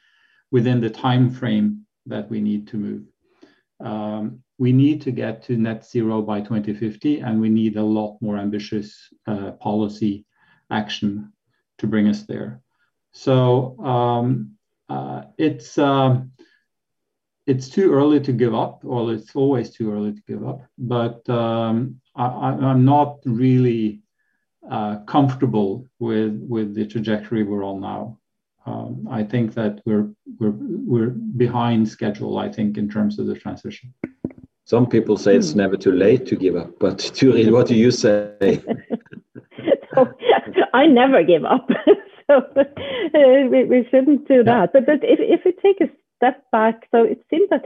within 0.51 0.81
the 0.81 0.89
time 0.89 1.29
frame 1.29 1.85
that 2.07 2.29
we 2.29 2.41
need 2.41 2.67
to 2.69 2.77
move. 2.77 3.03
Um, 3.79 4.43
we 4.57 4.73
need 4.73 5.01
to 5.03 5.11
get 5.11 5.43
to 5.43 5.55
net 5.55 5.85
zero 5.85 6.21
by 6.21 6.41
2050, 6.41 7.19
and 7.21 7.39
we 7.39 7.49
need 7.49 7.77
a 7.77 7.83
lot 7.83 8.17
more 8.21 8.37
ambitious 8.37 8.97
uh, 9.27 9.51
policy 9.51 10.25
action 10.69 11.31
to 11.77 11.87
bring 11.87 12.07
us 12.07 12.23
there. 12.23 12.61
So 13.13 13.79
um, 13.79 14.55
uh, 14.89 15.23
it's 15.37 15.77
um, 15.77 16.31
it's 17.49 17.67
too 17.67 17.91
early 17.91 18.19
to 18.21 18.31
give 18.31 18.53
up, 18.53 18.81
or 18.85 19.11
it's 19.11 19.35
always 19.35 19.71
too 19.71 19.91
early 19.91 20.13
to 20.13 20.21
give 20.27 20.47
up. 20.47 20.61
But 20.77 21.27
um, 21.29 21.99
I, 22.15 22.51
am 22.51 22.85
not 22.85 23.17
really 23.25 24.01
uh, 24.69 24.97
comfortable 25.07 25.87
with 25.97 26.39
with 26.47 26.75
the 26.75 26.85
trajectory 26.85 27.43
we're 27.43 27.65
on 27.65 27.81
now. 27.81 28.19
Um, 28.67 29.07
I 29.09 29.23
think 29.23 29.55
that 29.55 29.81
we're 29.85 30.09
we're 30.39 30.57
we're 30.91 31.09
behind 31.09 31.89
schedule. 31.89 32.37
I 32.37 32.49
think 32.49 32.77
in 32.77 32.87
terms 32.87 33.17
of 33.17 33.25
the 33.25 33.35
transition. 33.35 33.93
Some 34.65 34.85
people 34.85 35.17
say 35.17 35.35
it's 35.35 35.55
never 35.55 35.75
too 35.75 35.93
late 35.93 36.27
to 36.27 36.35
give 36.35 36.55
up, 36.55 36.77
but 36.79 36.97
Turid, 37.17 37.51
what 37.51 37.65
do 37.65 37.73
you 37.73 37.89
say? 37.89 38.61
I 40.73 40.85
never 40.85 41.23
give 41.23 41.43
up. 41.43 41.67
so 42.27 42.33
uh, 42.55 42.63
we, 43.49 43.63
we, 43.63 43.87
shouldn't 43.89 44.27
do 44.27 44.43
that. 44.43 44.71
But, 44.71 44.85
but 44.85 44.99
if, 45.01 45.19
if 45.19 45.41
we 45.43 45.51
take 45.53 45.81
a 45.81 45.89
step 46.19 46.43
back, 46.51 46.87
so 46.91 47.03
it 47.03 47.21
seems 47.29 47.49
that, 47.49 47.63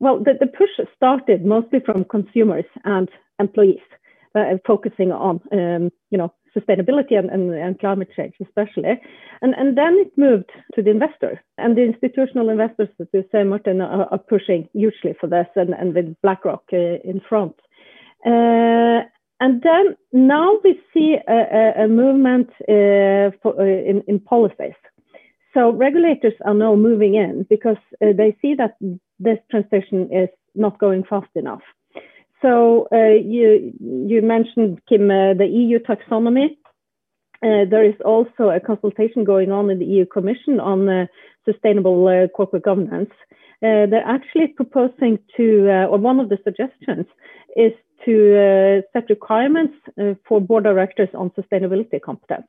well, 0.00 0.18
the, 0.18 0.34
the 0.38 0.46
push 0.46 0.70
started 0.96 1.44
mostly 1.44 1.80
from 1.80 2.04
consumers 2.04 2.64
and 2.84 3.08
employees, 3.40 3.86
uh, 4.34 4.58
focusing 4.66 5.10
on, 5.12 5.40
um, 5.52 5.90
you 6.10 6.18
know, 6.18 6.32
sustainability 6.56 7.18
and, 7.18 7.30
and, 7.30 7.52
and, 7.52 7.78
climate 7.78 8.08
change 8.16 8.34
especially. 8.40 9.00
And, 9.42 9.54
and 9.54 9.76
then 9.76 9.96
it 9.98 10.12
moved 10.16 10.50
to 10.74 10.82
the 10.82 10.90
investor. 10.90 11.40
And 11.56 11.76
the 11.76 11.82
institutional 11.82 12.48
investors, 12.48 12.88
as 13.00 13.06
you 13.12 13.24
say, 13.30 13.44
Martin, 13.44 13.80
are, 13.80 14.08
are 14.10 14.18
pushing 14.18 14.68
hugely 14.72 15.14
for 15.20 15.28
this 15.28 15.46
and, 15.56 15.74
and 15.74 15.94
with 15.94 16.16
BlackRock 16.22 16.64
uh, 16.72 16.98
in 17.04 17.20
front. 17.28 17.54
Uh, 18.26 19.06
and 19.40 19.62
then 19.62 19.96
now 20.12 20.58
we 20.64 20.80
see 20.92 21.16
a, 21.28 21.32
a, 21.32 21.84
a 21.84 21.88
movement 21.88 22.48
uh, 22.62 23.30
for, 23.42 23.54
uh, 23.58 23.64
in, 23.64 24.02
in, 24.08 24.18
policies. 24.18 24.74
So 25.54 25.70
regulators 25.72 26.34
are 26.44 26.54
now 26.54 26.74
moving 26.74 27.14
in 27.14 27.46
because 27.48 27.78
uh, 28.02 28.12
they 28.16 28.36
see 28.42 28.54
that 28.54 28.76
this 29.18 29.38
transition 29.50 30.10
is 30.12 30.28
not 30.54 30.78
going 30.78 31.04
fast 31.04 31.30
enough. 31.34 31.62
So 32.42 32.86
uh, 32.92 33.14
you 33.20 33.72
you 33.80 34.22
mentioned 34.22 34.80
Kim 34.88 35.10
uh, 35.10 35.34
the 35.34 35.46
EU 35.46 35.78
taxonomy. 35.78 36.56
Uh, 37.40 37.64
there 37.70 37.84
is 37.84 37.94
also 38.04 38.50
a 38.50 38.60
consultation 38.60 39.24
going 39.24 39.52
on 39.52 39.70
in 39.70 39.78
the 39.78 39.84
EU 39.84 40.06
Commission 40.06 40.58
on 40.60 41.08
sustainable 41.44 42.28
corporate 42.36 42.64
governance. 42.64 43.10
they're 43.60 44.06
actually 44.06 44.48
proposing 44.48 45.18
to, 45.36 45.68
or 45.90 45.98
one 45.98 46.18
of 46.20 46.28
the 46.28 46.38
suggestions 46.44 47.06
is 47.56 47.72
to 48.04 48.14
uh, 48.36 48.82
set 48.92 49.10
requirements 49.10 49.74
uh, 50.00 50.14
for 50.26 50.40
board 50.40 50.64
directors 50.64 51.08
on 51.14 51.30
sustainability 51.30 52.00
competence. 52.00 52.46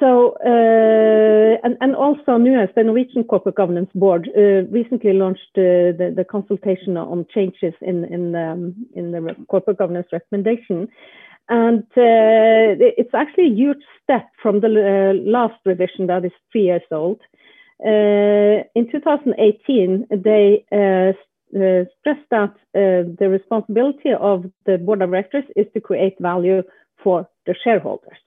So, 0.00 0.36
uh, 0.46 1.58
and, 1.64 1.76
and 1.80 1.96
also 1.96 2.36
NUES, 2.36 2.68
the 2.76 2.84
Norwegian 2.84 3.24
Corporate 3.24 3.56
Governance 3.56 3.90
Board, 3.94 4.30
uh, 4.36 4.62
recently 4.70 5.12
launched 5.12 5.50
uh, 5.56 5.90
the, 5.98 6.14
the 6.16 6.24
consultation 6.24 6.96
on 6.96 7.26
changes 7.34 7.74
in, 7.80 8.04
in, 8.04 8.34
um, 8.36 8.86
in 8.94 9.10
the 9.10 9.34
corporate 9.48 9.78
governance 9.78 10.06
recommendation. 10.12 10.88
And 11.48 11.82
uh, 11.96 12.78
it's 12.78 13.14
actually 13.14 13.46
a 13.46 13.54
huge 13.54 13.82
step 14.04 14.28
from 14.40 14.60
the 14.60 14.68
last 15.24 15.58
revision 15.64 16.06
that 16.06 16.24
is 16.24 16.32
three 16.52 16.64
years 16.64 16.82
old. 16.92 17.20
in 17.80 18.88
2018, 18.92 20.06
they 20.10 20.64
uh, 21.54 21.84
stress 22.00 22.18
that 22.30 22.50
uh, 22.74 23.08
the 23.18 23.28
responsibility 23.30 24.10
of 24.20 24.44
the 24.66 24.76
board 24.76 25.00
of 25.00 25.08
directors 25.08 25.44
is 25.56 25.66
to 25.72 25.80
create 25.80 26.14
value 26.20 26.62
for 27.02 27.26
the 27.46 27.54
shareholders. 27.64 28.18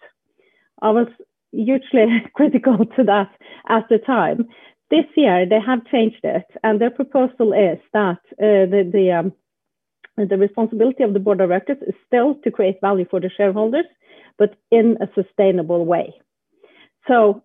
I 0.82 0.90
was 0.90 1.08
hugely 1.52 2.24
critical 2.36 2.78
to 2.96 3.04
that 3.04 3.30
at 3.68 3.88
the 3.90 3.98
time. 3.98 4.48
This 4.90 5.06
year, 5.16 5.46
they 5.46 5.60
have 5.60 5.86
changed 5.86 6.20
it, 6.24 6.46
and 6.64 6.82
their 6.82 6.90
proposal 6.90 7.54
is 7.54 7.80
that 7.94 8.20
uh, 8.34 8.68
the, 8.68 8.90
the, 8.92 9.12
um, 9.12 9.34
the 10.18 10.38
responsibility 10.38 11.04
of 11.04 11.14
the 11.14 11.20
board 11.20 11.40
of 11.40 11.48
directors 11.48 11.78
is 11.88 11.96
still 12.06 12.36
to 12.44 12.52
create 12.52 12.82
value 12.82 13.06
for 13.10 13.22
the 13.22 13.30
shareholders, 13.30 13.86
but 14.38 14.56
in 14.70 14.98
a 15.00 15.08
sustainable 15.16 15.86
way. 15.86 16.14
So 17.08 17.44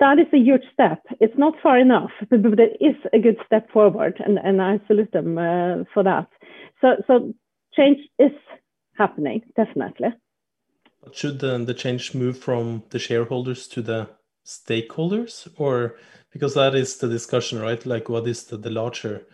that 0.00 0.18
is 0.18 0.26
a 0.32 0.38
huge 0.38 0.64
step. 0.72 1.02
It's 1.20 1.36
not 1.38 1.54
far 1.62 1.78
enough, 1.78 2.10
but, 2.30 2.42
but 2.42 2.60
it 2.60 2.76
is 2.80 2.96
a 3.12 3.18
good 3.18 3.36
step 3.46 3.70
forward, 3.70 4.20
and, 4.24 4.38
and 4.38 4.60
I 4.62 4.80
salute 4.86 5.12
them 5.12 5.38
uh, 5.38 5.84
for 5.92 6.02
that. 6.02 6.28
So, 6.80 6.96
so 7.06 7.34
change 7.74 7.98
is 8.18 8.32
happening, 8.96 9.42
definitely. 9.56 10.08
But 11.02 11.14
should 11.14 11.38
the, 11.38 11.58
the 11.64 11.74
change 11.74 12.14
move 12.14 12.38
from 12.38 12.82
the 12.90 12.98
shareholders 12.98 13.66
to 13.68 13.82
the 13.82 14.08
stakeholders, 14.46 15.48
or 15.56 15.96
because 16.32 16.54
that 16.54 16.74
is 16.74 16.98
the 16.98 17.08
discussion, 17.08 17.58
right? 17.60 17.84
Like, 17.86 18.08
what 18.08 18.26
is 18.26 18.44
the, 18.44 18.56
the 18.56 18.70
larger 18.70 19.26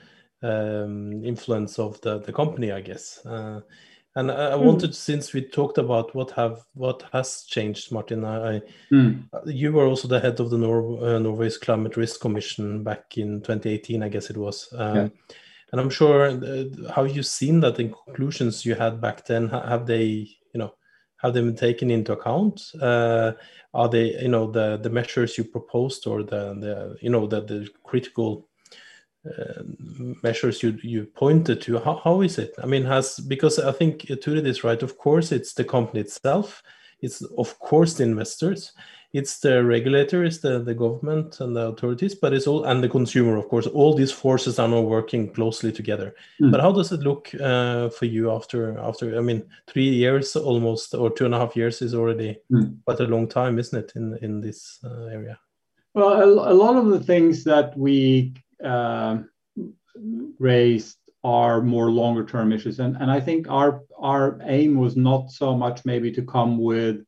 um, 0.43 1.25
influence 1.25 1.79
of 1.79 2.01
the, 2.03 2.21
the 2.21 2.33
company, 2.33 2.73
I 2.73 2.81
guess? 2.81 3.25
Uh, 3.27 3.61
and 4.17 4.31
I, 4.31 4.53
I 4.53 4.55
mm. 4.55 4.63
wanted, 4.63 4.95
since 4.95 5.33
we 5.33 5.43
talked 5.43 5.77
about 5.77 6.15
what 6.15 6.31
have 6.33 6.65
what 6.73 7.05
has 7.13 7.45
changed, 7.47 7.93
Martin. 7.93 8.25
I, 8.25 8.63
mm. 8.91 9.23
you 9.45 9.73
were 9.73 9.87
also 9.87 10.09
the 10.09 10.21
head 10.21 10.41
of 10.41 10.51
the 10.51 10.59
Nor- 10.59 11.05
uh, 11.05 11.19
Norway's 11.19 11.59
Climate 11.59 11.97
Risk 11.97 12.21
Commission 12.21 12.83
back 12.83 13.19
in 13.19 13.43
2018, 13.43 14.03
I 14.03 14.09
guess 14.09 14.31
it 14.31 14.39
was. 14.39 14.69
Um, 14.77 14.97
yeah. 14.97 15.09
And 15.73 15.81
I'm 15.81 15.91
sure 15.91 16.29
uh, 16.29 16.65
how 16.95 17.05
you've 17.05 17.27
seen 17.27 17.61
that 17.61 17.77
the 17.77 17.93
conclusions 18.07 18.65
you 18.65 18.75
had 18.75 19.01
back 19.01 19.27
then 19.27 19.49
have 19.49 19.87
they, 19.87 20.05
you 20.05 20.27
have 21.19 21.35
they 21.35 21.41
been 21.41 21.57
taken 21.57 21.91
into 21.91 22.13
account? 22.13 22.73
Uh, 22.81 23.33
are 23.75 23.89
they, 23.89 24.21
you 24.21 24.29
know, 24.29 24.51
the 24.51 24.77
the 24.77 24.91
measures 24.91 25.37
you 25.39 25.45
proposed 25.45 26.07
or 26.07 26.23
the 26.23 26.55
the 26.55 26.97
you 27.01 27.11
know 27.11 27.27
the 27.27 27.41
the 27.43 27.69
critical 27.85 28.49
uh, 29.27 29.63
measures 30.23 30.63
you 30.63 30.79
you 30.83 31.05
pointed 31.05 31.61
to 31.63 31.79
how, 31.79 32.01
how 32.05 32.21
is 32.21 32.39
it? 32.39 32.55
I 32.63 32.67
mean 32.67 32.85
has 32.85 33.19
because 33.19 33.59
i 33.59 33.73
think 33.73 34.03
Turid 34.03 34.47
is 34.47 34.63
right 34.63 34.83
of 34.83 34.99
course 34.99 35.33
it's 35.33 35.55
the 35.55 35.65
company 35.65 36.01
itself. 36.01 36.63
It's 37.01 37.23
of 37.37 37.59
course 37.59 37.95
the 37.95 38.05
investors 38.05 38.73
it's 39.17 39.39
the 39.39 39.65
regulator 39.65 40.25
it's 40.25 40.39
the, 40.39 40.59
the 40.59 40.75
government 40.75 41.41
and 41.41 41.57
the 41.57 41.69
authorities 41.69 42.15
but 42.15 42.33
it's 42.35 42.47
all 42.47 42.65
and 42.65 42.83
the 42.85 42.89
consumer 42.89 43.37
of 43.37 43.49
course 43.49 43.67
all 43.67 43.95
these 43.95 44.13
forces 44.13 44.59
are 44.59 44.69
now 44.69 44.81
working 44.81 45.33
closely 45.33 45.73
together 45.73 46.15
mm. 46.41 46.51
but 46.51 46.61
how 46.61 46.71
does 46.71 46.93
it 46.93 47.01
look 47.01 47.35
uh, 47.41 47.89
for 47.89 48.05
you 48.05 48.31
after 48.31 48.79
after 48.79 49.17
i 49.17 49.21
mean 49.21 49.43
three 49.67 49.89
years 49.89 50.37
almost 50.37 50.95
or 50.95 51.11
two 51.11 51.25
and 51.25 51.35
a 51.35 51.39
half 51.39 51.57
years 51.57 51.81
is 51.81 51.95
already 51.95 52.37
mm. 52.53 52.77
quite 52.85 53.01
a 53.01 53.05
long 53.15 53.27
time 53.27 53.59
isn't 53.59 53.79
it 53.79 53.93
in 53.97 54.19
in 54.21 54.41
this 54.41 54.79
uh, 54.85 55.07
area 55.07 55.39
well 55.95 56.13
a, 56.23 56.53
a 56.53 56.57
lot 56.65 56.77
of 56.77 56.87
the 56.87 57.01
things 57.01 57.43
that 57.45 57.77
we 57.77 58.35
uh, 58.63 59.19
raised 60.39 60.97
are 61.25 61.61
more 61.61 61.91
longer 61.91 62.25
term 62.25 62.53
issues. 62.53 62.79
And, 62.79 62.97
and 63.01 63.11
I 63.11 63.19
think 63.19 63.49
our, 63.51 63.83
our 63.99 64.39
aim 64.45 64.77
was 64.77 64.97
not 64.97 65.33
so 65.33 65.57
much 65.57 65.85
maybe 65.85 66.13
to 66.13 66.23
come 66.23 66.57
with 66.57 67.05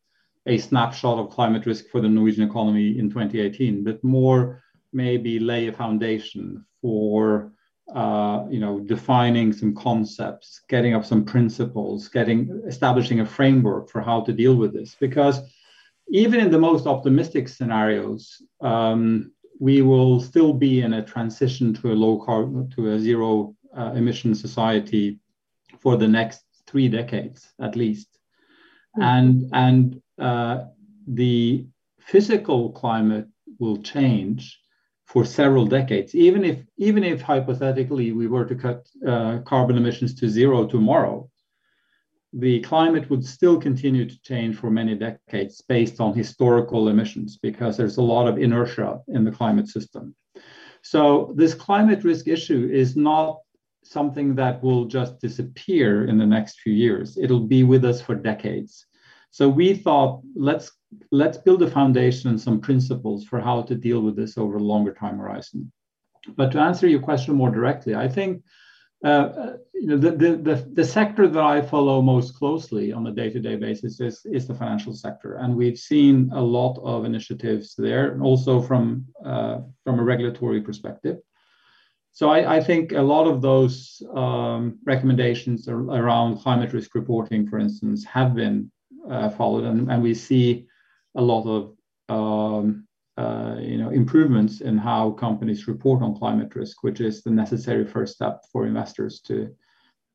a 0.48 0.58
snapshot 0.58 1.18
of 1.18 1.30
climate 1.30 1.66
risk 1.66 1.88
for 1.90 2.00
the 2.00 2.08
Norwegian 2.08 2.48
economy 2.48 2.98
in 2.98 3.08
2018, 3.11 3.84
but 3.84 4.02
more 4.02 4.62
maybe 4.92 5.38
lay 5.38 5.68
a 5.68 5.72
foundation 5.72 6.64
for 6.80 7.52
uh, 7.94 8.44
you 8.50 8.61
know 8.61 8.80
defining 8.80 9.52
some 9.52 9.74
concepts, 9.74 10.62
getting 10.68 10.94
up 10.94 11.04
some 11.04 11.24
principles, 11.24 12.08
getting 12.08 12.46
estabilishing 12.66 13.20
a 13.20 13.26
framework 13.26 13.88
for 13.90 14.00
how 14.00 14.20
to 14.22 14.32
deal 14.32 14.56
with 14.56 14.72
this. 14.72 14.96
Because 14.98 15.40
even 16.11 16.40
in 16.40 16.50
the 16.50 16.58
most 16.58 16.87
optimistic 16.87 17.48
scenarios, 17.48 18.42
um, 18.61 19.32
we 19.61 19.82
will 19.82 20.20
still 20.20 20.52
be 20.52 20.80
in 20.80 20.94
a 20.94 21.04
transition 21.04 21.74
to 21.74 21.92
a 21.92 22.00
low 22.04 22.18
carbon, 22.18 22.70
to 22.70 22.92
a 22.92 22.98
zero 22.98 23.54
uh, 23.76 23.92
emission 23.94 24.34
society 24.34 25.18
for 25.80 25.96
the 25.96 26.08
next 26.08 26.42
three 26.66 26.88
decades 26.88 27.52
at 27.61 27.76
least. 27.76 28.08
Mm-hmm. 28.96 29.02
And, 29.02 29.50
and 29.52 30.02
uh, 30.18 30.64
the 31.07 31.66
physical 32.00 32.70
climate 32.72 33.26
will 33.59 33.78
change 33.78 34.61
for 35.07 35.24
several 35.24 35.66
decades. 35.66 36.14
Even 36.14 36.44
if, 36.44 36.62
even 36.76 37.02
if 37.02 37.22
hypothetically 37.22 38.12
we 38.12 38.26
were 38.26 38.44
to 38.44 38.54
cut 38.54 38.87
uh, 39.07 39.38
carbon 39.38 39.76
emissions 39.76 40.14
to 40.14 40.28
zero 40.28 40.66
tomorrow, 40.66 41.28
the 42.35 42.61
climate 42.61 43.09
would 43.09 43.24
still 43.24 43.59
continue 43.59 44.07
to 44.07 44.20
change 44.20 44.57
for 44.57 44.70
many 44.70 44.94
decades 44.94 45.62
based 45.62 45.98
on 45.98 46.12
historical 46.14 46.88
emissions 46.88 47.38
because 47.38 47.76
there's 47.76 47.96
a 47.96 48.02
lot 48.02 48.28
of 48.28 48.37
inertia 48.37 49.00
in 49.09 49.24
the 49.24 49.31
climate 49.31 49.66
system. 49.66 50.14
So, 50.83 51.33
this 51.37 51.54
climate 51.54 52.04
risk 52.04 52.28
issue 52.28 52.68
is 52.70 52.96
not 52.96 53.38
something 53.83 54.35
that 54.35 54.62
will 54.62 54.85
just 54.85 55.18
disappear 55.20 56.07
in 56.07 56.18
the 56.18 56.26
next 56.26 56.61
few 56.61 56.74
years. 56.74 57.16
It'll 57.16 57.46
be 57.46 57.62
with 57.62 57.85
us 57.85 58.00
for 58.00 58.14
decades. 58.14 58.87
So, 59.30 59.48
we 59.48 59.74
thought 59.74 60.22
let's 60.34 60.72
let's 61.12 61.38
build 61.38 61.62
a 61.62 61.70
foundation 61.70 62.30
and 62.30 62.40
some 62.40 62.60
principles 62.60 63.24
for 63.24 63.40
how 63.40 63.62
to 63.62 63.74
deal 63.74 64.00
with 64.00 64.16
this 64.16 64.38
over 64.38 64.56
a 64.56 64.62
longer 64.62 64.94
time 64.94 65.18
horizon. 65.18 65.70
But 66.36 66.52
to 66.52 66.60
answer 66.60 66.86
your 66.86 67.00
question 67.00 67.34
more 67.34 67.50
directly, 67.50 67.94
I 67.94 68.08
think 68.08 68.42
uh, 69.04 69.52
you 69.74 69.86
know, 69.86 69.96
the, 69.96 70.10
the, 70.10 70.36
the, 70.36 70.68
the, 70.72 70.84
sector 70.84 71.28
that 71.28 71.42
I 71.42 71.62
follow 71.62 72.02
most 72.02 72.34
closely 72.34 72.92
on 72.92 73.06
a 73.06 73.12
day-to-day 73.12 73.54
basis 73.54 74.00
is, 74.00 74.20
is 74.24 74.48
the 74.48 74.54
financial 74.54 74.92
sector. 74.92 75.36
And 75.36 75.54
we've 75.54 75.78
seen 75.78 76.30
a 76.34 76.42
lot 76.42 76.80
of 76.82 77.04
initiatives 77.04 77.76
there, 77.78 78.20
also 78.20 78.60
from, 78.60 79.06
uh, 79.24 79.58
from 79.84 80.00
a 80.00 80.02
regulatory 80.02 80.60
perspective. 80.60 81.18
So 82.10 82.28
I, 82.28 82.56
I, 82.56 82.60
think 82.60 82.90
a 82.90 83.00
lot 83.00 83.28
of 83.28 83.40
those 83.40 84.02
um, 84.12 84.80
recommendations 84.84 85.68
around 85.68 86.38
climate 86.38 86.72
risk 86.72 86.96
reporting, 86.96 87.46
for 87.46 87.60
instance, 87.60 88.04
have 88.06 88.34
been 88.34 88.72
followed, 89.37 89.64
and, 89.64 90.03
we 90.03 90.14
see 90.14 90.66
a 91.16 91.23
lot 91.23 91.44
of 91.47 91.75
um, 92.09 92.87
uh, 93.18 93.57
you 93.61 93.79
know, 93.79 93.90
improvements 93.90 94.61
in 94.61 94.79
how 94.79 95.11
companies 95.11 95.66
report 95.66 96.03
on 96.03 96.16
climate 96.16 96.55
risk, 96.55 96.85
which 96.85 97.01
is 97.01 97.23
the 97.25 97.31
necessary 97.31 97.85
first 97.85 98.14
step 98.14 98.44
for 98.53 98.64
investors 98.64 99.21
to 99.21 99.53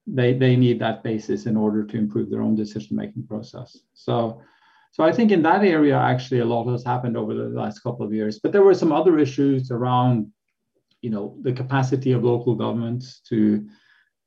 they 0.07 0.33
they 0.33 0.55
need 0.55 0.79
that 0.79 1.03
basis 1.03 1.45
in 1.45 1.57
order 1.57 1.83
to 1.83 1.97
improve 1.97 2.29
their 2.29 2.41
own 2.41 2.55
decision 2.55 2.95
making 2.95 3.27
process. 3.27 3.77
So 3.93 4.41
so 4.91 5.03
I 5.03 5.11
think 5.11 5.31
in 5.31 5.41
that 5.41 5.65
area 5.65 5.97
actually 5.97 6.39
a 6.39 6.45
lot 6.45 6.71
has 6.71 6.85
happened 6.85 7.17
over 7.17 7.33
the 7.33 7.49
last 7.49 7.79
couple 7.79 8.05
of 8.05 8.13
years. 8.13 8.39
But 8.39 8.53
there 8.53 8.63
were 8.63 8.73
some 8.73 8.93
other 8.93 9.19
issues 9.19 9.69
around 9.69 10.31
you 11.01 11.09
know 11.09 11.35
the 11.41 11.51
capacity 11.51 12.13
of 12.13 12.23
local 12.23 12.55
governments 12.55 13.19
to 13.27 13.67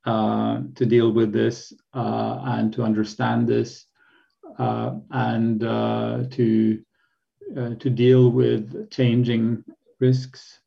uh, 0.05 0.61
to 0.75 0.85
deal 0.85 1.11
with 1.11 1.33
this 1.33 1.73
uh, 1.95 2.41
and 2.45 2.71
to 2.73 2.83
understand 2.83 3.47
this 3.47 3.71
uh, 3.71 3.86
and 4.57 5.63
uh, 5.63 6.23
to 6.31 6.79
uh, 7.55 7.75
to 7.75 7.89
deal 7.89 8.29
with 8.29 8.89
changing 8.91 9.63
risks, 9.99 10.59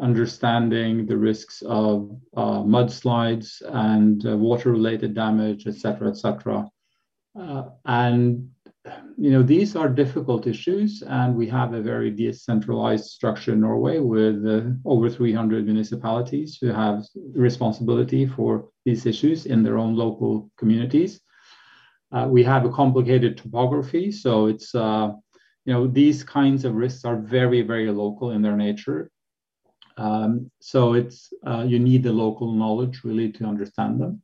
understanding 0.00 1.06
the 1.06 1.16
risks 1.16 1.62
of 1.62 2.10
uh, 2.36 2.60
mudslides 2.60 3.62
and 3.66 4.26
uh, 4.26 4.36
water-related 4.36 5.14
damage, 5.14 5.66
etc., 5.66 6.08
etc. 6.08 6.68
Uh, 7.38 7.64
and 7.86 8.50
you 9.16 9.30
know 9.30 9.42
these 9.42 9.74
are 9.74 9.88
difficult 9.88 10.46
issues, 10.46 11.02
and 11.02 11.34
we 11.34 11.48
have 11.48 11.72
a 11.72 11.80
very 11.80 12.10
decentralized 12.10 13.06
structure 13.06 13.52
in 13.52 13.60
Norway 13.60 13.98
with 13.98 14.46
uh, 14.46 14.60
over 14.84 15.08
300 15.08 15.64
municipalities 15.64 16.58
who 16.60 16.68
have 16.68 17.04
responsibility 17.34 18.26
for 18.26 18.68
these 18.84 19.06
issues 19.06 19.46
in 19.46 19.62
their 19.62 19.78
own 19.78 19.96
local 19.96 20.50
communities. 20.56 21.20
Uh, 22.12 22.26
we 22.28 22.42
have 22.42 22.64
a 22.64 22.70
complicated 22.70 23.36
topography, 23.36 24.12
so 24.12 24.46
it's 24.46 24.74
you 24.74 25.72
know 25.72 25.86
these 25.86 26.22
kinds 26.22 26.64
of 26.64 26.74
risks 26.74 27.04
are 27.04 27.16
very 27.16 27.62
very 27.62 27.90
local 27.90 28.30
in 28.30 28.42
their 28.42 28.56
nature. 28.56 29.10
Um, 29.98 30.50
so 30.60 30.94
it's 30.94 31.32
uh, 31.46 31.64
you 31.66 31.78
need 31.78 32.02
the 32.02 32.12
local 32.12 32.52
knowledge 32.52 33.02
really 33.02 33.32
to 33.32 33.44
understand 33.44 34.00
them. 34.00 34.22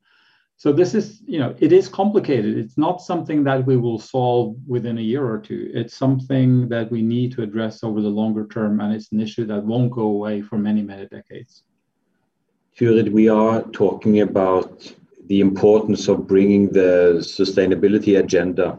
So 0.57 0.73
this 0.73 0.95
is 0.95 1.23
you 1.27 1.41
know 1.41 1.57
it 1.59 1.73
is 1.73 1.89
complicated. 1.89 2.57
It's 2.57 2.79
not 2.79 3.03
something 3.03 3.43
that 3.45 3.67
we 3.67 3.77
will 3.77 3.99
solve 3.99 4.57
within 4.67 4.99
a 4.99 5.09
year 5.13 5.25
or 5.27 5.39
two. 5.39 5.71
It's 5.75 5.97
something 5.97 6.69
that 6.69 6.91
we 6.91 7.03
need 7.03 7.33
to 7.33 7.43
address 7.43 7.83
over 7.83 8.01
the 8.01 8.09
longer 8.21 8.47
term 8.47 8.81
and 8.81 8.95
it's 8.95 9.11
an 9.11 9.21
issue 9.21 9.45
that 9.47 9.65
won't 9.65 9.91
go 9.91 10.03
away 10.03 10.41
for 10.43 10.59
many 10.59 10.83
many 10.83 11.07
decades. 11.07 11.65
Turid, 12.79 13.11
we 13.11 13.29
are 13.29 13.63
talking 13.73 14.21
about 14.21 14.95
the 15.27 15.41
importance 15.41 16.09
of 16.09 16.27
bringing 16.27 16.71
the 16.71 17.19
sustainability 17.21 18.19
agenda 18.19 18.79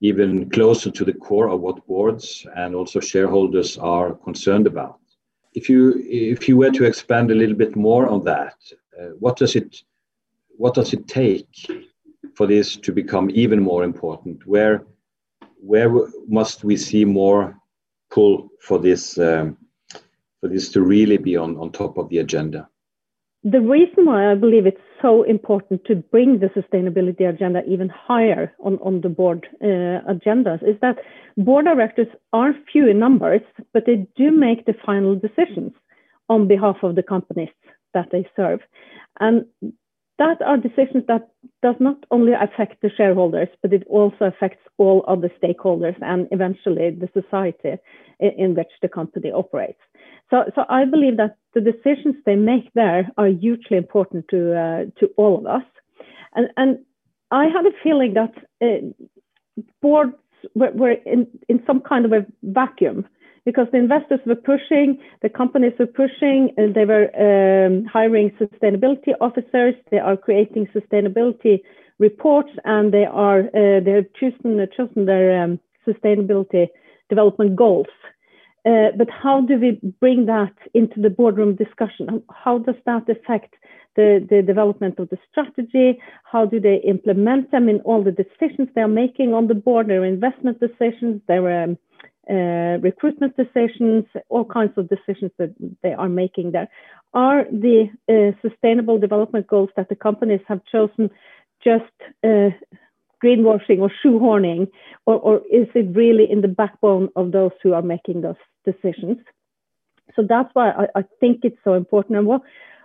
even 0.00 0.50
closer 0.50 0.90
to 0.90 1.04
the 1.04 1.12
core 1.12 1.48
of 1.48 1.60
what 1.60 1.86
boards 1.86 2.46
and 2.56 2.74
also 2.74 3.00
shareholders 3.00 3.78
are 3.78 4.14
concerned 4.14 4.66
about. 4.66 4.98
If 5.54 5.70
you 5.70 6.02
if 6.06 6.48
you 6.48 6.56
were 6.56 6.70
to 6.72 6.84
expand 6.84 7.30
a 7.30 7.34
little 7.34 7.56
bit 7.56 7.76
more 7.76 8.06
on 8.06 8.24
that, 8.24 8.56
uh, 9.00 9.10
what 9.18 9.36
does 9.36 9.56
it 9.56 9.82
what 10.58 10.74
does 10.74 10.92
it 10.92 11.08
take 11.08 11.48
for 12.34 12.46
this 12.46 12.76
to 12.76 12.92
become 12.92 13.30
even 13.32 13.60
more 13.62 13.84
important? 13.84 14.46
Where 14.46 14.84
where 15.60 15.90
must 16.28 16.64
we 16.64 16.76
see 16.76 17.04
more 17.04 17.56
pull 18.10 18.50
for 18.60 18.78
this 18.78 19.18
um, 19.18 19.56
for 20.40 20.48
this 20.48 20.70
to 20.72 20.82
really 20.82 21.16
be 21.16 21.36
on, 21.36 21.56
on 21.56 21.72
top 21.72 21.96
of 21.96 22.08
the 22.10 22.18
agenda? 22.18 22.68
The 23.48 23.60
reason 23.60 24.06
why 24.06 24.32
I 24.32 24.34
believe 24.34 24.66
it's 24.66 24.80
so 25.00 25.22
important 25.22 25.84
to 25.84 25.94
bring 25.94 26.40
the 26.40 26.48
sustainability 26.48 27.28
agenda 27.28 27.62
even 27.64 27.88
higher 27.88 28.52
on, 28.58 28.78
on 28.82 29.02
the 29.02 29.08
board 29.08 29.46
uh, 29.62 30.02
agendas 30.10 30.68
is 30.68 30.74
that 30.82 30.96
board 31.36 31.66
directors 31.66 32.08
are 32.32 32.52
few 32.72 32.88
in 32.88 32.98
numbers, 32.98 33.42
but 33.72 33.84
they 33.86 34.04
do 34.16 34.32
make 34.32 34.66
the 34.66 34.74
final 34.84 35.14
decisions 35.14 35.72
on 36.28 36.48
behalf 36.48 36.78
of 36.82 36.96
the 36.96 37.04
companies 37.04 37.50
that 37.94 38.08
they 38.10 38.28
serve. 38.34 38.58
And 39.20 39.44
that 40.18 40.42
are 40.42 40.56
decisions 40.56 41.04
that 41.06 41.28
does 41.62 41.76
not 41.78 41.98
only 42.10 42.32
affect 42.32 42.82
the 42.82 42.90
shareholders, 42.96 43.48
but 43.62 43.72
it 43.72 43.84
also 43.88 44.24
affects 44.24 44.62
all 44.76 45.04
other 45.06 45.30
stakeholders 45.40 45.96
and 46.00 46.26
eventually 46.32 46.90
the 46.90 47.08
society 47.12 47.78
in, 48.18 48.30
in 48.38 48.54
which 48.56 48.72
the 48.82 48.88
company 48.88 49.30
operates. 49.30 49.78
So, 50.30 50.44
so 50.54 50.64
I 50.68 50.84
believe 50.84 51.16
that 51.18 51.36
the 51.54 51.60
decisions 51.60 52.16
they 52.24 52.36
make 52.36 52.72
there 52.74 53.10
are 53.16 53.28
hugely 53.28 53.76
important 53.76 54.26
to 54.28 54.58
uh, 54.58 54.84
to 55.00 55.08
all 55.16 55.38
of 55.38 55.46
us. 55.46 55.62
And, 56.34 56.48
and 56.56 56.78
I 57.30 57.44
had 57.44 57.64
a 57.66 57.70
feeling 57.82 58.14
that 58.14 58.34
uh, 58.62 59.62
boards 59.80 60.14
were, 60.54 60.72
were 60.72 60.92
in, 60.92 61.26
in 61.48 61.62
some 61.66 61.80
kind 61.80 62.04
of 62.04 62.12
a 62.12 62.26
vacuum 62.42 63.06
because 63.44 63.68
the 63.70 63.78
investors 63.78 64.20
were 64.26 64.34
pushing, 64.34 64.98
the 65.22 65.28
companies 65.28 65.72
were 65.78 65.86
pushing, 65.86 66.52
and 66.56 66.74
they 66.74 66.84
were 66.84 67.06
um, 67.16 67.84
hiring 67.84 68.30
sustainability 68.40 69.12
officers. 69.20 69.74
They 69.90 69.98
are 69.98 70.16
creating 70.16 70.66
sustainability 70.74 71.60
reports, 71.98 72.50
and 72.64 72.92
they 72.92 73.04
are 73.04 73.40
uh, 73.40 73.80
they 73.84 73.92
have 73.92 74.12
chosen 74.20 74.66
chosen 74.76 75.06
their 75.06 75.42
um, 75.42 75.60
sustainability 75.86 76.66
development 77.08 77.54
goals. 77.54 77.86
Uh, 78.66 78.90
but 78.96 79.08
how 79.08 79.40
do 79.40 79.58
we 79.58 79.78
bring 80.00 80.26
that 80.26 80.52
into 80.74 81.00
the 81.00 81.10
boardroom 81.10 81.54
discussion? 81.54 82.20
How 82.30 82.58
does 82.58 82.74
that 82.84 83.08
affect 83.08 83.54
the, 83.94 84.26
the 84.28 84.42
development 84.42 84.98
of 84.98 85.08
the 85.08 85.18
strategy? 85.30 86.00
How 86.24 86.46
do 86.46 86.58
they 86.58 86.76
implement 86.84 87.52
them 87.52 87.68
in 87.68 87.78
all 87.80 88.02
the 88.02 88.10
decisions 88.10 88.68
they 88.74 88.80
are 88.80 88.88
making 88.88 89.34
on 89.34 89.46
the 89.46 89.54
board, 89.54 89.86
their 89.86 90.04
investment 90.04 90.58
decisions, 90.58 91.22
their 91.28 91.62
um, 91.62 91.78
uh, 92.28 92.78
recruitment 92.80 93.36
decisions, 93.36 94.04
all 94.30 94.44
kinds 94.44 94.72
of 94.76 94.88
decisions 94.88 95.30
that 95.38 95.54
they 95.84 95.92
are 95.92 96.08
making 96.08 96.50
there? 96.50 96.68
Are 97.14 97.44
the 97.44 97.88
uh, 98.08 98.36
sustainable 98.46 98.98
development 98.98 99.46
goals 99.46 99.70
that 99.76 99.88
the 99.88 99.94
companies 99.94 100.40
have 100.48 100.60
chosen 100.64 101.10
just 101.62 101.84
uh, 102.24 102.50
greenwashing 103.22 103.78
or 103.78 103.92
shoehorning, 104.04 104.68
or, 105.06 105.14
or 105.14 105.36
is 105.50 105.68
it 105.74 105.96
really 105.96 106.30
in 106.30 106.40
the 106.40 106.48
backbone 106.48 107.08
of 107.14 107.30
those 107.30 107.52
who 107.62 107.72
are 107.72 107.82
making 107.82 108.22
those 108.22 108.36
decisions. 108.66 109.18
So 110.14 110.22
that's 110.28 110.50
why 110.54 110.70
I, 110.70 111.00
I 111.00 111.04
think 111.20 111.40
it's 111.42 111.58
so 111.64 111.74
important. 111.74 112.18
And 112.18 112.26
what, 112.26 112.42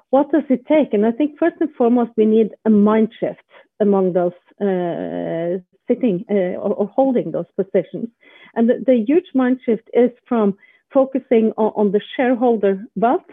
what 0.10 0.32
does 0.32 0.44
it 0.50 0.66
take? 0.68 0.94
And 0.94 1.06
I 1.06 1.12
think 1.12 1.40
first 1.40 1.56
and 1.60 1.74
foremost, 1.76 2.12
we 2.18 2.26
need 2.26 2.50
a 2.66 2.70
mind 2.70 3.10
shift 3.20 3.40
among 3.80 4.14
those 4.14 4.34
uh, 4.60 5.60
sitting 5.88 6.26
uh, 6.30 6.60
or, 6.64 6.74
or, 6.74 6.88
holding 6.88 7.32
those 7.32 7.46
positions. 7.56 8.10
And 8.56 8.70
the, 8.70 8.84
the, 8.86 9.04
huge 9.08 9.30
mind 9.34 9.60
shift 9.66 9.90
is 9.94 10.12
from 10.28 10.58
focusing 10.94 11.52
on, 11.58 11.72
on 11.76 11.92
the 11.92 12.02
shareholder 12.16 12.84
wealth 12.96 13.26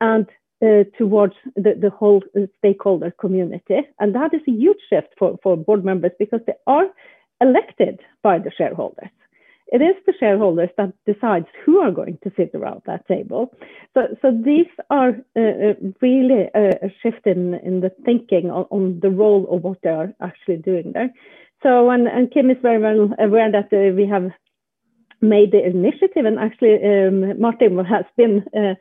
and 0.00 0.26
uh, 0.62 0.84
towards 0.96 1.34
the, 1.56 1.74
the 1.78 1.90
whole 1.90 2.22
stakeholder 2.58 3.12
community. 3.20 3.80
And 3.98 4.14
that 4.14 4.32
is 4.32 4.40
a 4.48 4.52
huge 4.52 4.78
shift 4.88 5.08
for, 5.18 5.38
for 5.42 5.56
board 5.56 5.84
members 5.84 6.12
because 6.18 6.40
they 6.46 6.54
are 6.66 6.86
elected 7.40 8.00
by 8.22 8.38
the 8.38 8.50
shareholders 8.56 9.10
it 9.72 9.80
is 9.80 9.94
the 10.06 10.14
shareholders 10.18 10.70
that 10.76 10.92
decides 11.06 11.46
who 11.64 11.78
are 11.78 11.92
going 11.92 12.18
to 12.24 12.32
sit 12.36 12.50
around 12.54 12.82
that 12.86 13.06
table. 13.06 13.52
So, 13.94 14.02
so 14.20 14.30
these 14.32 14.66
are 14.90 15.10
uh, 15.36 15.40
uh 15.40 15.74
really 16.00 16.48
a, 16.54 16.86
a, 16.86 16.94
shift 17.02 17.26
in, 17.26 17.54
in 17.54 17.80
the 17.80 17.90
thinking 18.04 18.50
on, 18.50 18.66
on, 18.70 19.00
the 19.00 19.10
role 19.10 19.46
of 19.50 19.62
what 19.62 19.78
they 19.82 19.90
are 19.90 20.12
actually 20.20 20.56
doing 20.56 20.92
there. 20.92 21.10
So, 21.62 21.90
and, 21.90 22.08
and 22.08 22.32
Kim 22.32 22.50
is 22.50 22.56
very 22.62 22.80
well 22.80 23.10
aware 23.18 23.50
that 23.52 23.72
uh, 23.72 23.94
we 23.94 24.06
have 24.08 24.30
made 25.20 25.52
the 25.52 25.64
initiative, 25.64 26.24
and 26.24 26.38
actually 26.38 26.76
um, 26.82 27.40
Martin 27.40 27.84
has 27.84 28.06
been 28.16 28.44
uh, 28.56 28.74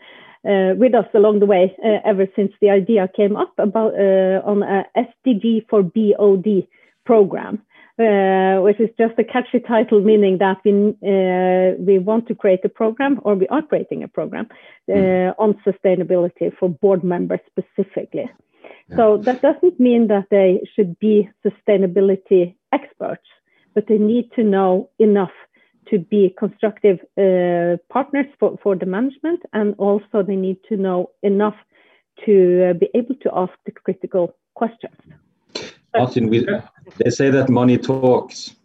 uh, 0.47 0.73
with 0.75 0.95
us 0.95 1.07
along 1.13 1.39
the 1.39 1.45
way 1.45 1.75
uh, 1.83 1.99
ever 2.05 2.25
since 2.35 2.51
the 2.61 2.69
idea 2.69 3.09
came 3.15 3.35
up 3.35 3.53
about 3.57 3.93
uh, 3.93 4.41
on 4.45 4.63
a 4.63 4.85
SDG 4.95 5.67
for 5.69 5.83
BOD 5.83 6.65
program. 7.05 7.61
Uh, 7.99 8.61
which 8.61 8.79
is 8.79 8.89
just 8.97 9.19
a 9.19 9.25
catchy 9.25 9.59
title, 9.59 9.99
meaning 9.99 10.37
that 10.37 10.55
we 10.63 10.71
uh, 11.03 11.75
we 11.77 11.99
want 11.99 12.25
to 12.27 12.33
create 12.33 12.63
a 12.63 12.69
program, 12.69 13.19
or 13.25 13.35
we 13.35 13.45
are 13.49 13.61
creating 13.61 14.03
a 14.03 14.07
program 14.07 14.47
uh, 14.87 14.93
mm. 14.93 15.35
on 15.37 15.53
sustainability 15.67 16.49
for 16.57 16.69
board 16.69 17.03
members 17.03 17.41
specifically. 17.47 18.31
Yeah. 18.87 18.95
So 18.95 19.17
that 19.17 19.41
doesn't 19.41 19.81
mean 19.81 20.07
that 20.07 20.27
they 20.31 20.61
should 20.73 20.97
be 20.99 21.29
sustainability 21.45 22.55
experts, 22.71 23.27
but 23.75 23.87
they 23.87 23.97
need 23.97 24.31
to 24.37 24.43
know 24.45 24.89
enough 24.97 25.35
to 25.89 25.99
be 25.99 26.33
constructive 26.39 26.99
uh, 27.17 27.75
partners 27.91 28.27
for, 28.39 28.57
for 28.63 28.77
the 28.77 28.85
management, 28.85 29.41
and 29.51 29.75
also 29.77 30.23
they 30.25 30.37
need 30.37 30.59
to 30.69 30.77
know 30.77 31.09
enough 31.21 31.55
to 32.25 32.69
uh, 32.69 32.73
be 32.73 32.87
able 32.95 33.15
to 33.15 33.29
ask 33.33 33.51
the 33.65 33.71
critical 33.71 34.37
questions. 34.55 34.95
Martin, 35.95 36.29
we, 36.29 36.47
they 36.97 37.09
say 37.09 37.29
that 37.29 37.49
money 37.49 37.77
talks. 37.77 38.55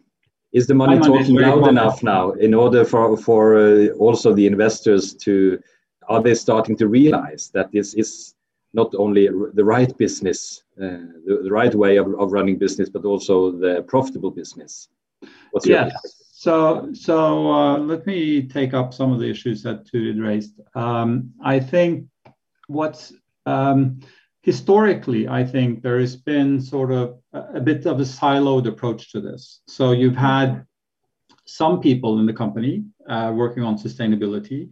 Is 0.53 0.67
the 0.67 0.73
money 0.73 0.97
talking 0.99 1.35
loud 1.35 1.67
enough 1.67 2.01
now 2.01 2.31
in 2.31 2.53
order 2.53 2.85
for, 2.85 3.17
for 3.17 3.57
uh, 3.57 3.87
also 3.97 4.33
the 4.33 4.47
investors 4.47 5.13
to, 5.15 5.61
are 6.07 6.23
they 6.23 6.33
starting 6.33 6.77
to 6.77 6.87
realize 6.87 7.51
that 7.53 7.73
this 7.73 7.93
is 7.93 8.35
not 8.73 8.93
only 8.97 9.27
the 9.53 9.65
right 9.65 9.97
business, 9.97 10.63
uh, 10.77 11.11
the, 11.25 11.41
the, 11.43 11.51
right 11.51 11.75
way 11.75 11.97
of, 11.97 12.07
of 12.17 12.31
running 12.31 12.57
business, 12.57 12.87
but 12.87 13.03
also 13.03 13.51
the 13.51 13.83
profitable 13.83 14.31
business? 14.31 14.87
What's 15.51 15.67
yes. 15.67 15.91
So, 16.31 16.89
so 16.93 17.51
uh, 17.51 17.77
let 17.79 18.05
me 18.05 18.47
take 18.47 18.73
up 18.73 18.93
some 18.93 19.11
of 19.11 19.19
the 19.19 19.29
issues 19.29 19.63
that 19.63 19.85
Turid 19.85 20.21
raised. 20.21 20.53
Um, 20.75 21.33
I 21.43 21.59
think 21.59 22.07
what's 22.67 23.13
um, 23.45 23.99
historically, 24.45 25.27
I 25.27 25.43
think 25.43 25.81
there 25.81 25.99
has 25.99 26.15
been 26.15 26.61
sort 26.61 26.91
of 26.91 27.17
a, 27.33 27.39
a 27.55 27.59
bit 27.59 27.87
of 27.87 27.99
a 27.99 28.03
siloed 28.03 28.67
approach 28.67 29.11
to 29.13 29.19
this. 29.19 29.61
So 29.67 29.91
you've 29.91 30.15
had 30.15 30.67
some 31.45 31.81
people 31.81 32.19
in 32.19 32.27
the 32.27 32.33
company 32.43 32.83
uh, 33.09 33.33
working 33.35 33.63
on 33.63 33.75
sustainability 33.75 34.69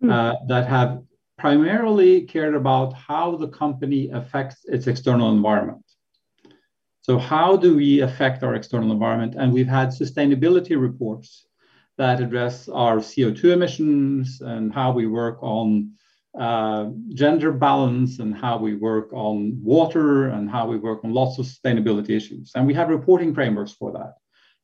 mm. 0.00 0.12
uh, 0.12 0.36
that 0.46 0.68
have 0.68 1.02
primarily 1.38 2.22
cared 2.22 2.54
about 2.54 2.92
how 2.94 3.36
the 3.36 3.48
company 3.48 4.10
affects 4.10 4.58
its 4.66 4.86
external 4.86 5.32
environment. 5.32 5.84
So, 7.02 7.18
how 7.18 7.56
do 7.56 7.76
we 7.76 8.00
affect 8.00 8.44
our 8.44 8.54
external 8.54 8.92
environment? 8.92 9.34
And 9.36 9.52
we've 9.52 9.74
had 9.80 9.88
sustainability 9.88 10.80
reports 10.80 11.46
that 11.98 12.20
address 12.20 12.68
our 12.68 12.96
CO2 12.98 13.44
emissions 13.52 14.40
and 14.40 14.72
how 14.72 14.92
we 14.92 15.06
work 15.06 15.38
on 15.42 15.92
uh, 16.38 16.90
gender 17.14 17.52
balance 17.52 18.18
and 18.18 18.34
how 18.34 18.58
we 18.58 18.74
work 18.74 19.12
on 19.12 19.58
water 19.62 20.28
and 20.28 20.50
how 20.50 20.66
we 20.66 20.76
work 20.76 21.02
on 21.04 21.12
lots 21.12 21.38
of 21.38 21.46
sustainability 21.46 22.10
issues. 22.10 22.52
And 22.54 22.66
we 22.66 22.74
have 22.74 22.88
reporting 22.88 23.34
frameworks 23.34 23.72
for 23.72 23.92
that. 23.92 24.14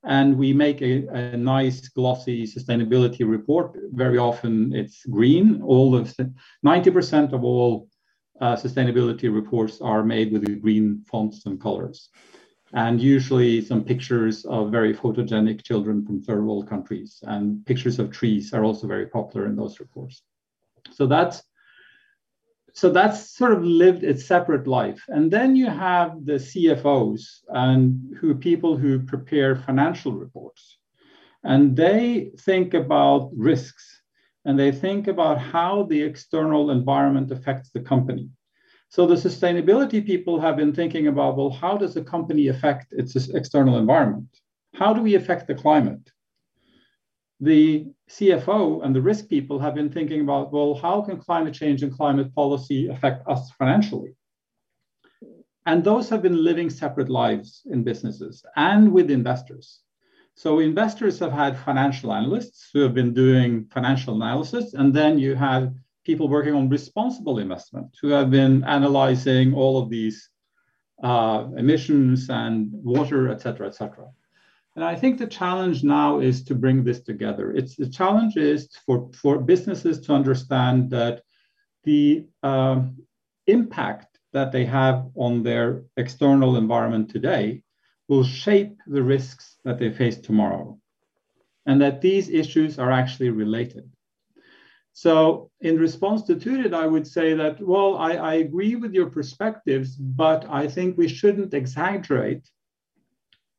And 0.05 0.37
we 0.37 0.53
make 0.53 0.83
a, 0.83 1.07
a 1.09 1.37
nice 1.37 1.89
glossy 1.89 2.45
sustainability 2.45 3.29
report. 3.29 3.79
Very 3.93 4.19
often 4.19 4.75
it's 4.75 5.07
green. 5.07 5.63
All 5.63 5.95
of 5.95 6.13
90% 6.67 7.33
of 7.33 7.45
all 7.45 7.89
uh, 8.41 8.57
sustainability 8.57 9.33
reports 9.33 9.81
are 9.81 10.03
made 10.03 10.33
with 10.33 10.61
green 10.61 11.05
fonts 11.09 11.47
and 11.47 11.61
colors 11.61 12.11
and 12.75 13.01
usually 13.01 13.61
some 13.61 13.85
pictures 13.85 14.45
of 14.47 14.71
very 14.71 14.95
photogenic 14.95 15.63
children 15.63 16.05
from 16.05 16.23
third 16.23 16.45
world 16.45 16.69
countries 16.69 17.23
and 17.27 17.65
pictures 17.67 17.99
of 17.99 18.11
trees 18.11 18.53
are 18.55 18.65
also 18.65 18.87
very 18.87 19.07
popular 19.07 19.47
in 19.47 19.55
those 19.55 19.79
reports 19.79 20.23
so 20.91 21.07
that's 21.07 21.43
so 22.75 22.91
that's 22.91 23.37
sort 23.37 23.53
of 23.53 23.65
lived 23.65 24.03
its 24.03 24.25
separate 24.25 24.67
life 24.67 25.03
and 25.09 25.31
then 25.31 25.55
you 25.57 25.67
have 25.67 26.25
the 26.25 26.39
cfos 26.49 27.21
and 27.49 28.17
who 28.19 28.35
people 28.35 28.77
who 28.77 29.01
prepare 29.01 29.57
financial 29.57 30.13
reports 30.13 30.79
and 31.45 31.77
they 31.77 32.31
think 32.41 32.75
about 32.75 33.31
risks 33.37 34.03
and 34.45 34.59
they 34.59 34.73
think 34.73 35.07
about 35.07 35.39
how 35.39 35.85
the 35.85 36.03
external 36.03 36.71
environment 36.71 37.31
affects 37.31 37.71
the 37.71 37.81
company 37.81 38.29
so 38.93 39.07
the 39.07 39.15
sustainability 39.15 40.05
people 40.05 40.39
have 40.39 40.55
been 40.55 40.75
thinking 40.75 41.07
about, 41.07 41.39
well, 41.39 41.49
how 41.49 41.79
does 41.79 41.97
a 41.97 42.05
company 42.05 42.49
affect 42.49 42.93
its 42.93 43.17
external 43.31 43.79
environment? 43.79 44.29
How 44.75 44.93
do 44.93 45.01
we 45.01 45.15
affect 45.15 45.47
the 45.47 45.55
climate? 45.55 46.11
The 47.43 47.87
CFO 48.09 48.85
and 48.85 48.95
the 48.95 49.03
risk 49.03 49.29
people 49.29 49.59
have 49.59 49.75
been 49.75 49.91
thinking 49.91 50.21
about, 50.21 50.53
well, 50.53 50.77
how 50.77 51.03
can 51.03 51.19
climate 51.19 51.53
change 51.53 51.83
and 51.83 51.93
climate 51.93 52.33
policy 52.37 52.87
affect 52.87 53.27
us 53.29 53.51
financially? 53.59 54.15
And 55.67 55.83
those 55.83 56.09
have 56.09 56.23
been 56.23 56.45
living 56.45 56.71
separate 56.71 57.09
lives 57.09 57.63
in 57.67 57.83
businesses 57.83 58.45
and 58.55 58.93
with 58.93 59.11
investors. 59.11 59.81
So 60.37 60.61
investors 60.61 61.19
have 61.19 61.33
had 61.33 61.59
financial 61.59 62.13
analysts 62.13 62.71
who 62.73 62.79
have 62.83 62.95
been 62.95 63.13
doing 63.13 63.67
financial 63.75 64.15
analysis, 64.15 64.75
and 64.75 64.95
then 64.95 65.19
you 65.19 65.35
have 65.35 65.75
people 66.05 66.29
working 66.29 66.55
on 66.55 66.69
responsible 66.69 67.41
investment 67.41 67.89
who 68.01 68.11
have 68.11 68.31
been 68.31 68.63
analyzing 68.65 69.53
all 69.53 69.83
of 69.83 69.91
these 69.91 70.31
uh, 71.03 71.49
emissions 71.57 72.31
and 72.31 72.71
water, 72.73 73.31
et 73.31 73.41
cetera, 73.41 73.67
et 73.67 73.75
cetera. 73.75 74.07
And 74.75 74.85
I 74.85 74.95
think 74.95 75.19
the 75.19 75.27
challenge 75.27 75.85
now 75.85 76.21
is 76.21 76.45
to 76.45 76.55
bring 76.55 76.83
this 76.83 77.01
together. 77.01 77.53
It's 77.53 77.77
the 77.77 77.89
challenge 77.89 78.37
is 78.37 78.69
for, 78.87 79.11
for 79.13 79.39
businesses 79.39 80.01
to 80.03 80.15
understand 80.15 80.91
that 80.91 81.23
the 81.85 82.27
uh, 82.43 82.83
impact 83.47 84.19
that 84.33 84.51
they 84.51 84.65
have 84.65 85.11
on 85.15 85.43
their 85.43 85.83
external 85.97 86.57
environment 86.57 87.11
today 87.11 87.63
will 88.09 88.25
shape 88.25 88.77
the 88.87 89.03
risks 89.03 89.59
that 89.65 89.79
they 89.79 89.91
face 89.91 90.17
tomorrow. 90.17 90.79
And 91.67 91.81
that 91.83 92.01
these 92.01 92.31
issues 92.31 92.79
are 92.79 92.91
actually 92.91 93.31
related. 93.31 93.91
So, 94.95 95.51
in 95.61 95.79
response 95.79 96.23
to 96.25 96.35
Turid, 96.35 96.75
I 96.75 96.87
would 96.87 97.07
say 97.07 97.35
that, 97.35 97.61
well, 97.61 97.97
I, 97.97 98.13
I, 98.15 98.35
agree 98.35 98.77
with 98.77 98.93
your 98.93 99.09
perspectives, 99.09 99.97
but 99.97 100.45
I 100.51 100.67
think 100.69 100.99
we 100.99 101.09
shouldn't 101.09 101.55
exaggerate 101.55 102.47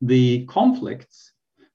the 0.06 0.46
conflicts 0.46 1.32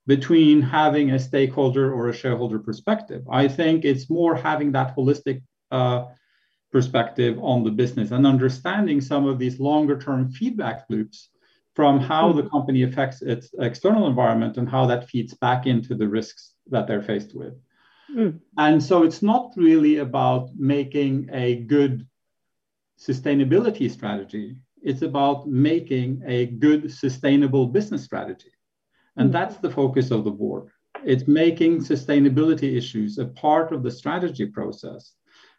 between 0.07 0.63
having 0.63 1.11
a 1.11 1.19
stakeholder 1.19 1.93
or 1.93 2.09
a 2.09 2.15
shareholder 2.15 2.59
perspective. 2.59 3.23
I 3.31 3.49
think 3.49 3.85
it's 3.85 4.09
more 4.09 4.35
having 4.35 4.73
that 4.73 4.97
holistic 4.97 5.43
uh, 5.71 6.07
perspective 6.71 7.39
on 7.41 7.65
the 7.65 7.71
business 7.71 8.11
and 8.11 8.27
understanding 8.27 9.01
some 9.01 9.27
of 9.27 9.39
these 9.39 9.59
longer 9.59 9.99
term 9.99 10.31
feedback 10.31 10.85
loops 10.89 11.31
from 11.75 12.01
how 12.01 12.33
the 12.33 12.49
company 12.49 12.83
affects 12.83 13.23
its 13.23 13.51
external 13.61 14.09
environment 14.09 14.57
and 14.57 14.69
how 14.69 14.87
that 14.87 15.09
feeds 15.09 15.35
back 15.35 15.67
into 15.67 15.95
the 15.95 16.09
risks 16.09 16.55
that 16.71 16.87
they're 16.87 17.03
faced 17.03 17.35
with. 17.35 17.55
Mm. 18.15 18.41
And 18.57 18.83
so 18.83 19.05
it's 19.05 19.23
not 19.23 19.53
really 19.57 19.99
about 19.99 20.51
making 20.57 21.29
a 21.33 21.57
good 21.57 22.07
sustainability 22.99 23.91
strategy. 23.91 24.57
It's 24.83 25.03
about 25.03 25.49
making 25.49 26.23
a 26.27 26.47
good 26.47 26.93
sustainable 26.93 27.67
business 27.67 28.05
strategy. 28.05 28.53
And 29.17 29.31
mm. 29.31 29.33
that's 29.33 29.57
the 29.57 29.71
focus 29.71 30.11
of 30.11 30.25
the 30.25 30.31
board. 30.31 30.69
It's 31.05 31.29
making 31.29 31.81
sustainability 31.81 32.77
issues 32.77 33.19
a 33.19 33.27
part 33.27 33.73
of 33.73 33.83
the 33.83 33.91
strategy 33.91 34.47
process 34.47 35.13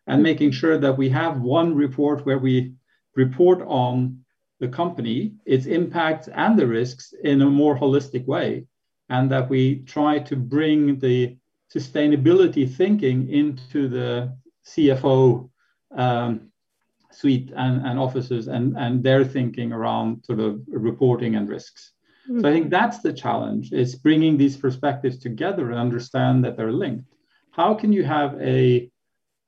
and 0.08 0.24
making 0.24 0.52
sure 0.52 0.78
that 0.78 0.98
we 0.98 1.10
have 1.10 1.42
one 1.42 1.76
report 1.76 2.26
where 2.26 2.40
we 2.40 2.74
report 3.16 3.62
on 3.68 4.20
the 4.60 4.68
company, 4.68 5.34
its 5.46 5.66
impacts 5.66 6.28
and 6.28 6.58
the 6.58 6.68
risks 6.68 7.14
in 7.24 7.42
a 7.42 7.50
more 7.50 7.78
holistic 7.78 8.26
way, 8.26 8.66
and 9.10 9.32
that 9.32 9.50
we 9.50 9.80
try 9.80 10.20
to 10.20 10.36
bring 10.36 11.00
the 11.00 11.38
sustainability 11.74 12.70
thinking 12.70 13.30
into 13.30 13.88
the 13.88 14.36
CFO 14.66 15.50
um, 15.96 16.49
suite 17.12 17.52
and, 17.56 17.86
and 17.86 18.00
offices 18.00 18.48
and, 18.48 18.78
and 18.78 19.04
their 19.04 19.24
thinking 19.26 19.72
around 19.72 20.24
sort 20.26 20.40
of 20.40 20.62
reporting 20.68 21.36
and 21.36 21.50
risks. 21.50 21.94
Mm-hmm. 22.30 22.42
So 22.42 22.50
I 22.50 22.52
think 22.52 22.70
that's 22.70 23.00
the 23.00 23.14
challenge 23.14 23.72
is 23.72 23.96
bringing 23.96 24.38
these 24.38 24.58
perspectives 24.58 25.18
together 25.18 25.72
and 25.72 25.80
understand 25.80 26.44
that 26.46 26.56
they're 26.56 26.72
linked. 26.72 27.06
How 27.52 27.74
can 27.74 27.92
you 27.92 28.04
have 28.04 28.40
a 28.40 28.90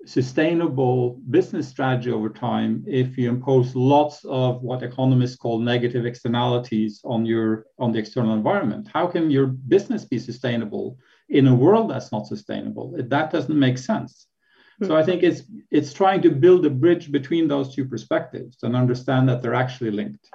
sustainable 0.05 1.21
business 1.29 1.67
strategy 1.67 2.11
over 2.11 2.27
time 2.27 2.83
if 2.87 3.19
you 3.19 3.29
impose 3.29 3.75
lots 3.75 4.25
of 4.25 4.63
what 4.63 4.81
economists 4.81 5.35
call 5.35 5.59
negative 5.59 6.07
externalities 6.07 7.01
on 7.05 7.23
your 7.23 7.67
on 7.77 7.91
the 7.91 7.99
external 7.99 8.33
environment 8.33 8.89
how 8.91 9.05
can 9.05 9.29
your 9.29 9.45
business 9.45 10.03
be 10.03 10.17
sustainable 10.17 10.97
in 11.31 11.47
a 11.47 11.55
world 11.55 11.89
that's 11.89 12.11
not 12.11 12.27
sustainable. 12.27 12.93
That 12.97 13.31
doesn't 13.31 13.57
make 13.57 13.77
sense. 13.77 14.27
So 14.83 14.97
I 14.97 15.03
think 15.03 15.21
it's 15.21 15.43
it's 15.69 15.93
trying 15.93 16.21
to 16.23 16.31
build 16.31 16.65
a 16.65 16.69
bridge 16.69 17.11
between 17.11 17.47
those 17.47 17.75
two 17.75 17.85
perspectives 17.85 18.57
and 18.63 18.75
understand 18.75 19.29
that 19.29 19.41
they're 19.41 19.53
actually 19.53 19.91
linked. 19.91 20.27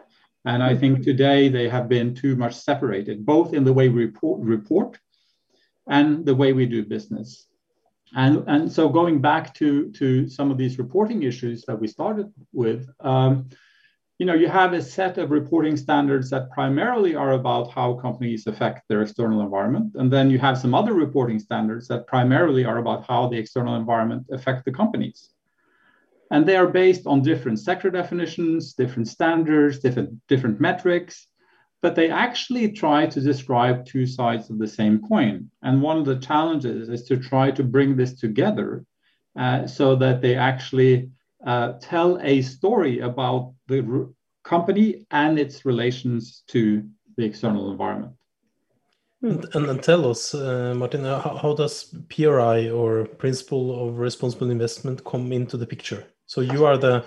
And 0.44 0.62
I 0.62 0.76
think 0.76 1.02
today 1.02 1.48
they 1.48 1.68
have 1.68 1.88
been 1.88 2.14
too 2.14 2.37
much 2.37 2.54
separated, 2.54 3.26
both 3.26 3.52
in 3.52 3.64
the 3.64 3.72
way 3.72 3.88
we 3.88 4.04
report, 4.04 4.40
report 4.40 4.98
and 5.88 6.24
the 6.24 6.35
way 6.35 6.52
we 6.52 6.66
do 6.66 6.85
business. 6.85 7.48
And, 8.14 8.44
and 8.46 8.70
so 8.70 8.88
going 8.88 9.20
back 9.20 9.52
to, 9.54 9.90
to 9.92 10.28
some 10.28 10.52
of 10.52 10.59
these 10.59 10.78
reporting 10.78 11.24
issues 11.24 11.64
that 11.66 11.80
we 11.80 11.88
started 11.88 12.32
with, 12.52 12.88
um, 13.00 13.48
you 14.18 14.24
know, 14.24 14.35
you 14.35 14.48
have 14.48 14.72
a 14.72 14.81
set 14.81 15.18
of 15.18 15.31
reporting 15.31 15.76
standards 15.76 16.31
that 16.31 16.50
primarily 16.50 17.14
are 17.14 17.33
about 17.33 17.70
how 17.70 17.94
companies 17.94 18.46
affect 18.46 18.88
their 18.88 19.02
external 19.02 19.42
environment. 19.42 19.92
And 19.94 20.11
then 20.11 20.31
you 20.31 20.38
have 20.38 20.57
some 20.57 20.74
other 20.74 20.94
reporting 20.94 21.38
standards 21.38 21.87
that 21.88 22.07
primarily 22.07 22.64
are 22.64 22.79
about 22.79 23.07
how 23.07 23.29
the 23.29 23.37
external 23.37 23.76
environment 23.76 24.26
affect 24.33 24.64
the 24.64 24.72
companies. 24.72 25.31
And 26.31 26.46
they 26.46 26.57
are 26.57 26.66
based 26.66 27.07
on 27.07 27.22
different 27.22 27.61
sector 27.61 27.90
definitions, 27.90 28.72
different 28.72 29.09
standards, 29.09 29.81
different, 29.81 30.18
different 30.29 30.61
metrics, 30.61 31.26
but 31.83 31.94
they 31.94 32.11
actually 32.11 32.72
try 32.72 33.07
to 33.07 33.20
describe 33.20 33.85
two 33.85 34.07
sides 34.07 34.48
of 34.48 34.59
the 34.59 34.66
same 34.66 35.00
coin. 35.07 35.50
And 35.62 35.83
one 35.83 35.98
of 35.98 36.07
the 36.07 36.18
challenges 36.18 36.88
is 36.88 37.05
to 37.05 37.18
try 37.18 37.50
to 37.50 37.62
bring 37.62 37.96
this 37.96 38.14
together 38.14 38.85
uh, 39.38 39.66
so 39.66 39.94
that 39.96 40.22
they 40.22 40.37
actually 40.37 41.11
uh, 41.44 41.72
tell 41.81 42.18
a 42.22 42.42
story 42.42 43.01
about 43.01 43.55
the 43.68 44.12
company 44.44 45.07
and 45.11 45.38
its 45.38 45.64
relations 45.64 46.42
to 46.49 46.85
the 47.16 47.25
external 47.25 47.70
environment. 47.70 48.12
And, 49.22 49.44
and, 49.55 49.83
tell 49.83 50.09
us, 50.09 50.35
uh, 50.35 50.75
Martin, 50.77 51.03
how, 51.03 51.38
how, 51.42 51.55
does 51.55 51.94
PRI 52.11 52.68
or 52.68 53.07
Principle 53.07 53.88
of 53.88 53.99
Responsible 53.99 54.51
Investment 54.51 55.05
come 55.05 55.33
into 55.33 55.57
the 55.57 55.66
picture? 55.66 56.07
So 56.27 56.40
you 56.40 56.66
are 56.66 56.77
the 56.77 57.05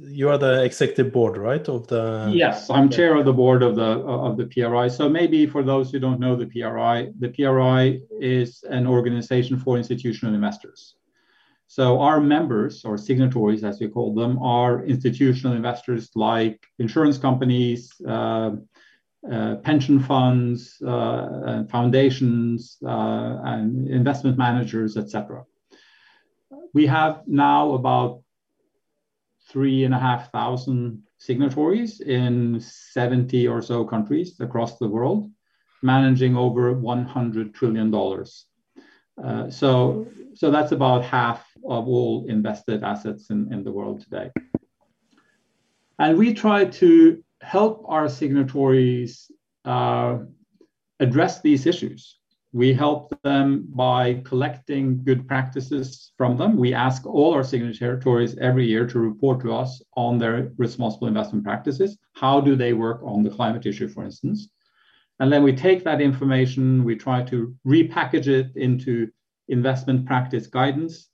you 0.00 0.30
are 0.30 0.38
the 0.38 0.64
executive 0.64 1.12
board, 1.12 1.36
right? 1.36 1.68
Of 1.68 1.86
the 1.86 2.32
yes, 2.34 2.70
I'm 2.70 2.88
chair 2.88 3.14
of 3.14 3.26
the 3.26 3.32
board 3.32 3.62
of 3.62 3.76
the 3.76 3.82
of 3.82 4.38
the 4.38 4.46
PRI. 4.46 4.88
So 4.88 5.06
maybe 5.08 5.46
for 5.46 5.62
those 5.62 5.92
who 5.92 5.98
don't 5.98 6.18
know 6.18 6.34
the 6.34 6.46
PRI, 6.46 7.10
the 7.18 7.28
PRI 7.28 8.00
is 8.20 8.64
an 8.70 8.86
organization 8.86 9.58
for 9.58 9.76
institutional 9.76 10.34
investors. 10.34 10.96
So 11.74 12.00
our 12.00 12.20
members 12.20 12.84
or 12.84 12.96
signatories, 12.96 13.64
as 13.64 13.80
we 13.80 13.88
call 13.88 14.14
them, 14.14 14.38
are 14.38 14.84
institutional 14.84 15.56
investors 15.56 16.08
like 16.14 16.64
insurance 16.78 17.18
companies, 17.18 17.92
uh, 18.06 18.52
uh, 19.28 19.56
pension 19.56 19.98
funds, 19.98 20.80
uh, 20.86 21.64
foundations, 21.68 22.78
uh, 22.86 23.40
and 23.42 23.88
investment 23.88 24.38
managers, 24.38 24.96
etc. 24.96 25.42
We 26.74 26.86
have 26.86 27.22
now 27.26 27.72
about 27.72 28.22
three 29.50 29.82
and 29.82 29.94
a 29.94 29.98
half 29.98 30.30
thousand 30.30 31.02
signatories 31.18 32.00
in 32.00 32.60
70 32.60 33.48
or 33.48 33.60
so 33.60 33.84
countries 33.84 34.38
across 34.38 34.78
the 34.78 34.86
world, 34.86 35.28
managing 35.82 36.36
over 36.36 36.72
100 36.72 37.52
trillion 37.52 37.90
dollars. 37.90 38.46
Uh, 39.20 39.50
so, 39.50 40.06
so 40.34 40.52
that's 40.52 40.70
about 40.70 41.04
half 41.04 41.53
of 41.68 41.88
all 41.88 42.26
invested 42.28 42.82
assets 42.84 43.30
in, 43.30 43.52
in 43.52 43.64
the 43.64 43.72
world 43.72 44.00
today. 44.00 44.30
And 45.98 46.18
we 46.18 46.34
try 46.34 46.64
to 46.64 47.22
help 47.40 47.84
our 47.88 48.08
signatories 48.08 49.30
uh, 49.64 50.18
address 51.00 51.40
these 51.40 51.66
issues. 51.66 52.18
We 52.52 52.72
help 52.72 53.12
them 53.22 53.66
by 53.68 54.22
collecting 54.24 55.02
good 55.02 55.26
practices 55.26 56.12
from 56.16 56.36
them. 56.36 56.56
We 56.56 56.72
ask 56.72 57.04
all 57.04 57.34
our 57.34 57.42
signatories 57.42 58.38
every 58.38 58.66
year 58.66 58.86
to 58.86 58.98
report 59.00 59.40
to 59.40 59.52
us 59.52 59.82
on 59.96 60.18
their 60.18 60.52
responsible 60.56 61.08
investment 61.08 61.44
practices. 61.44 61.98
How 62.12 62.40
do 62.40 62.54
they 62.54 62.72
work 62.72 63.00
on 63.02 63.24
the 63.24 63.30
climate 63.30 63.66
issue, 63.66 63.88
for 63.88 64.04
instance? 64.04 64.48
And 65.20 65.32
then 65.32 65.42
we 65.42 65.52
take 65.52 65.84
that 65.84 66.00
information, 66.00 66.84
we 66.84 66.96
try 66.96 67.22
to 67.24 67.54
repackage 67.66 68.28
it 68.28 68.56
into 68.56 69.08
investment 69.48 70.06
practice 70.06 70.46
guidance, 70.46 71.08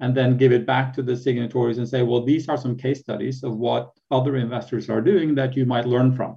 and 0.00 0.14
then 0.14 0.36
give 0.36 0.52
it 0.52 0.66
back 0.66 0.92
to 0.94 1.02
the 1.02 1.16
signatories 1.16 1.78
and 1.78 1.88
say, 1.88 2.02
well, 2.02 2.24
these 2.24 2.48
are 2.48 2.56
some 2.56 2.76
case 2.76 3.00
studies 3.00 3.44
of 3.44 3.56
what 3.56 3.90
other 4.10 4.36
investors 4.36 4.88
are 4.88 5.02
doing 5.02 5.34
that 5.34 5.56
you 5.56 5.66
might 5.66 5.86
learn 5.86 6.14
from. 6.14 6.36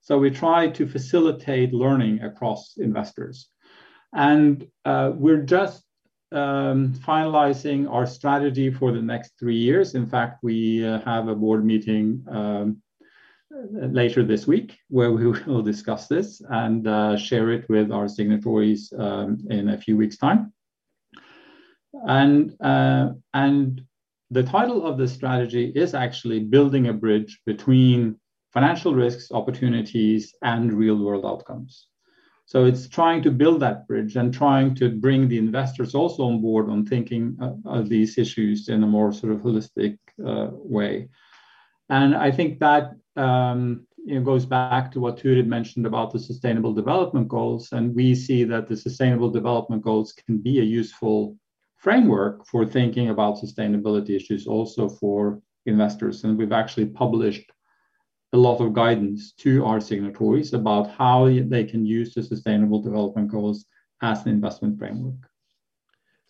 So 0.00 0.18
we 0.18 0.30
try 0.30 0.68
to 0.68 0.86
facilitate 0.86 1.74
learning 1.74 2.22
across 2.22 2.76
investors. 2.78 3.48
And 4.14 4.66
uh, 4.84 5.12
we're 5.14 5.42
just 5.42 5.82
um, 6.30 6.94
finalizing 6.94 7.90
our 7.90 8.06
strategy 8.06 8.70
for 8.70 8.92
the 8.92 9.02
next 9.02 9.32
three 9.38 9.56
years. 9.56 9.96
In 9.96 10.06
fact, 10.06 10.38
we 10.42 10.86
uh, 10.86 11.00
have 11.00 11.26
a 11.26 11.34
board 11.34 11.64
meeting 11.64 12.24
um, 12.30 12.82
later 13.72 14.22
this 14.22 14.46
week 14.46 14.78
where 14.88 15.10
we 15.10 15.26
will 15.46 15.62
discuss 15.62 16.06
this 16.06 16.40
and 16.50 16.86
uh, 16.86 17.16
share 17.16 17.50
it 17.50 17.68
with 17.68 17.90
our 17.90 18.08
signatories 18.08 18.92
um, 18.96 19.38
in 19.50 19.70
a 19.70 19.78
few 19.78 19.96
weeks' 19.96 20.18
time. 20.18 20.52
And, 22.06 22.54
uh, 22.60 23.10
and 23.32 23.82
the 24.30 24.42
title 24.42 24.84
of 24.86 24.98
the 24.98 25.08
strategy 25.08 25.72
is 25.74 25.94
actually 25.94 26.40
building 26.40 26.88
a 26.88 26.92
bridge 26.92 27.40
between 27.46 28.18
financial 28.52 28.94
risks, 28.94 29.30
opportunities, 29.32 30.34
and 30.42 30.72
real 30.72 30.96
world 30.96 31.24
outcomes. 31.24 31.88
So 32.46 32.64
it's 32.64 32.88
trying 32.88 33.22
to 33.24 33.30
build 33.30 33.60
that 33.60 33.88
bridge 33.88 34.16
and 34.16 34.32
trying 34.32 34.76
to 34.76 34.88
bring 34.88 35.28
the 35.28 35.38
investors 35.38 35.94
also 35.94 36.24
on 36.24 36.40
board 36.40 36.70
on 36.70 36.86
thinking 36.86 37.36
of 37.64 37.88
these 37.88 38.18
issues 38.18 38.68
in 38.68 38.84
a 38.84 38.86
more 38.86 39.12
sort 39.12 39.32
of 39.32 39.40
holistic 39.40 39.98
uh, 40.24 40.48
way. 40.52 41.08
And 41.88 42.14
I 42.14 42.30
think 42.30 42.60
that 42.60 42.92
um, 43.16 43.86
know, 44.06 44.20
goes 44.20 44.46
back 44.46 44.92
to 44.92 45.00
what 45.00 45.18
Turid 45.18 45.46
mentioned 45.46 45.86
about 45.86 46.12
the 46.12 46.18
Sustainable 46.18 46.72
Development 46.72 47.26
Goals. 47.26 47.72
And 47.72 47.94
we 47.94 48.14
see 48.14 48.44
that 48.44 48.68
the 48.68 48.76
Sustainable 48.76 49.30
Development 49.30 49.82
Goals 49.82 50.12
can 50.12 50.38
be 50.38 50.60
a 50.60 50.62
useful 50.62 51.36
framework 51.86 52.44
for 52.48 52.66
thinking 52.66 53.10
about 53.10 53.36
sustainability 53.36 54.16
issues 54.16 54.48
also 54.48 54.88
for 54.88 55.40
investors. 55.66 56.24
And 56.24 56.36
we've 56.36 56.58
actually 56.62 56.86
published 56.86 57.48
a 58.32 58.36
lot 58.36 58.60
of 58.60 58.72
guidance 58.72 59.32
to 59.44 59.64
our 59.64 59.80
signatories 59.80 60.52
about 60.52 60.90
how 60.90 61.26
they 61.26 61.62
can 61.62 61.86
use 61.86 62.12
the 62.12 62.24
sustainable 62.24 62.82
development 62.82 63.28
goals 63.30 63.66
as 64.02 64.24
an 64.24 64.30
investment 64.30 64.80
framework. 64.80 65.20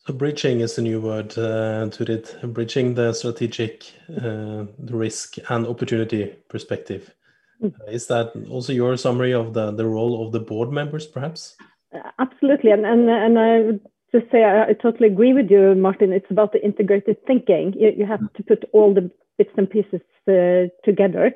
So 0.04 0.12
bridging 0.12 0.60
is 0.60 0.76
a 0.76 0.82
new 0.82 1.00
word 1.00 1.30
uh, 1.38 1.88
to 1.88 2.12
it, 2.12 2.36
bridging 2.52 2.94
the 2.94 3.14
strategic, 3.14 3.90
uh, 4.10 4.68
the 4.88 4.96
risk 5.06 5.36
and 5.48 5.66
opportunity 5.66 6.36
perspective. 6.50 7.14
Uh, 7.64 7.70
is 7.88 8.06
that 8.08 8.26
also 8.50 8.74
your 8.74 8.94
summary 8.98 9.32
of 9.32 9.54
the, 9.54 9.70
the 9.70 9.86
role 9.86 10.22
of 10.22 10.32
the 10.32 10.40
board 10.40 10.70
members, 10.70 11.06
perhaps? 11.06 11.56
Absolutely, 12.18 12.72
and 12.72 12.84
and, 12.84 13.08
and 13.08 13.38
I 13.38 13.60
would 13.60 13.80
just 14.12 14.30
say 14.30 14.44
I, 14.44 14.70
I 14.70 14.72
totally 14.72 15.08
agree 15.08 15.32
with 15.32 15.50
you, 15.50 15.74
Martin. 15.74 16.12
It's 16.12 16.30
about 16.30 16.52
the 16.52 16.64
integrated 16.64 17.24
thinking. 17.26 17.74
You, 17.76 17.92
you 17.96 18.06
have 18.06 18.20
to 18.34 18.42
put 18.42 18.64
all 18.72 18.94
the 18.94 19.10
bits 19.38 19.50
and 19.56 19.68
pieces 19.68 20.00
uh, 20.28 20.68
together 20.84 21.32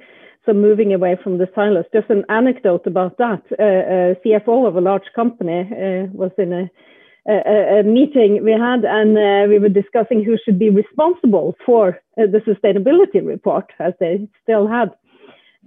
so 0.46 0.52
moving 0.52 0.92
away 0.92 1.16
from 1.22 1.38
the 1.38 1.48
silos. 1.54 1.84
Just 1.92 2.10
an 2.10 2.24
anecdote 2.28 2.86
about 2.86 3.18
that. 3.18 3.42
Uh, 3.52 3.62
a 3.62 4.16
CFO 4.24 4.66
of 4.66 4.76
a 4.76 4.80
large 4.80 5.08
company 5.14 5.60
uh, 5.60 6.06
was 6.12 6.30
in 6.38 6.52
a, 6.52 6.70
a, 7.28 7.80
a, 7.80 7.82
meeting 7.82 8.42
we 8.42 8.52
had, 8.52 8.84
and 8.84 9.16
uh, 9.16 9.48
we 9.48 9.58
were 9.58 9.68
discussing 9.68 10.24
who 10.24 10.36
should 10.42 10.58
be 10.58 10.70
responsible 10.70 11.56
for 11.64 12.00
uh, 12.18 12.22
the 12.26 12.40
sustainability 12.40 13.24
report, 13.24 13.66
as 13.78 13.92
they 14.00 14.26
still 14.42 14.66
had. 14.66 14.90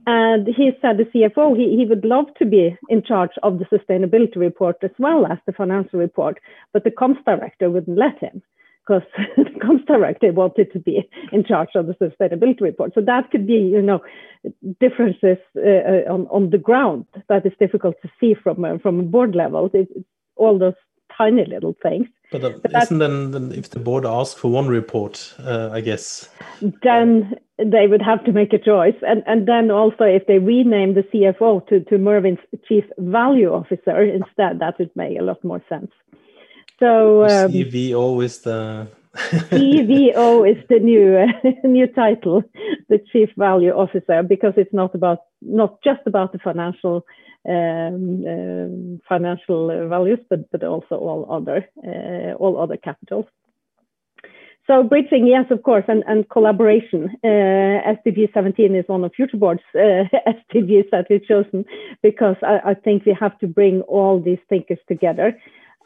And 0.05 0.47
he 0.47 0.71
said, 0.81 0.97
the 0.97 1.05
CFO, 1.05 1.55
he, 1.57 1.77
he 1.77 1.85
would 1.85 2.03
love 2.03 2.25
to 2.39 2.45
be 2.45 2.77
in 2.89 3.03
charge 3.03 3.31
of 3.41 3.59
the 3.59 3.65
sustainability 3.65 4.35
report 4.35 4.77
as 4.81 4.91
well 4.99 5.25
as 5.25 5.37
the 5.45 5.53
financial 5.53 5.99
report, 5.99 6.39
but 6.73 6.83
the 6.83 6.91
comms 6.91 7.23
director 7.25 7.69
wouldn't 7.69 7.97
let 7.97 8.19
him 8.19 8.41
because 8.85 9.03
the 9.37 9.43
comms 9.61 9.85
director 9.85 10.31
wanted 10.31 10.71
to 10.73 10.79
be 10.79 11.09
in 11.31 11.43
charge 11.43 11.69
of 11.75 11.87
the 11.87 11.93
sustainability 11.93 12.61
report. 12.61 12.93
So 12.93 13.01
that 13.01 13.31
could 13.31 13.47
be, 13.47 13.53
you 13.53 13.81
know, 13.81 14.01
differences 14.79 15.37
uh, 15.55 16.11
on, 16.11 16.27
on 16.29 16.49
the 16.49 16.57
ground 16.57 17.05
that 17.29 17.45
is 17.45 17.53
difficult 17.59 17.95
to 18.01 18.09
see 18.19 18.33
from 18.33 18.65
uh, 18.65 18.77
from 18.79 18.99
a 18.99 19.03
board 19.03 19.35
level. 19.35 19.69
It's 19.73 19.91
all 20.35 20.59
those 20.59 20.73
tiny 21.17 21.45
little 21.45 21.75
things. 21.81 22.07
But, 22.33 22.43
uh, 22.43 22.57
but 22.63 22.83
isn't 22.83 22.97
then, 22.97 23.29
then, 23.29 23.51
if 23.51 23.69
the 23.69 23.79
board 23.79 24.05
asks 24.07 24.39
for 24.39 24.49
one 24.49 24.67
report, 24.67 25.35
uh, 25.39 25.69
I 25.71 25.81
guess 25.81 26.27
then 26.81 27.35
they 27.59 27.85
would 27.85 28.01
have 28.01 28.25
to 28.25 28.31
make 28.31 28.53
a 28.53 28.57
choice, 28.57 28.95
and 29.03 29.21
and 29.27 29.47
then 29.47 29.69
also 29.69 30.03
if 30.03 30.25
they 30.25 30.39
rename 30.39 30.95
the 30.95 31.03
CFO 31.03 31.67
to 31.67 31.81
to 31.81 31.97
Mervin's 31.99 32.39
chief 32.67 32.85
value 32.97 33.53
officer 33.53 34.01
instead, 34.01 34.57
that 34.59 34.79
would 34.79 34.89
make 34.95 35.19
a 35.19 35.21
lot 35.21 35.43
more 35.43 35.61
sense. 35.69 35.91
So 36.79 37.23
um, 37.23 37.51
CV 37.51 37.95
always 37.95 38.39
the 38.39 38.87
CVO 39.31 40.49
is 40.49 40.63
the 40.69 40.79
new 40.79 41.17
uh, 41.17 41.67
new 41.67 41.87
title, 41.87 42.43
the 42.89 42.99
Chief 43.11 43.29
Value 43.37 43.71
Officer, 43.71 44.23
because 44.23 44.53
it's 44.57 44.73
not 44.73 44.95
about 44.95 45.19
not 45.41 45.81
just 45.83 46.01
about 46.05 46.31
the 46.31 46.39
financial 46.39 47.05
um, 47.47 48.23
um, 48.27 49.01
financial 49.07 49.87
values, 49.89 50.19
but 50.29 50.49
but 50.51 50.63
also 50.63 50.95
all 50.95 51.27
other 51.29 51.67
uh, 51.85 52.33
all 52.35 52.61
other 52.61 52.77
capitals. 52.77 53.25
So 54.65 54.81
bridging, 54.81 55.27
yes, 55.27 55.45
of 55.51 55.61
course, 55.63 55.83
and, 55.89 56.03
and 56.07 56.29
collaboration. 56.29 57.09
Uh, 57.21 57.27
SDG 57.27 58.33
17 58.33 58.73
is 58.75 58.85
one 58.87 59.03
of 59.03 59.11
future 59.13 59.35
boards 59.35 59.59
uh, 59.75 59.79
SDGs 60.55 60.89
that 60.91 61.07
we've 61.09 61.25
chosen 61.25 61.65
because 62.01 62.37
I, 62.41 62.71
I, 62.71 62.73
think 62.73 63.05
we 63.05 63.13
have 63.19 63.37
to 63.39 63.47
bring 63.47 63.81
all 63.81 64.21
these 64.21 64.37
thinkers 64.47 64.79
together. 64.87 65.37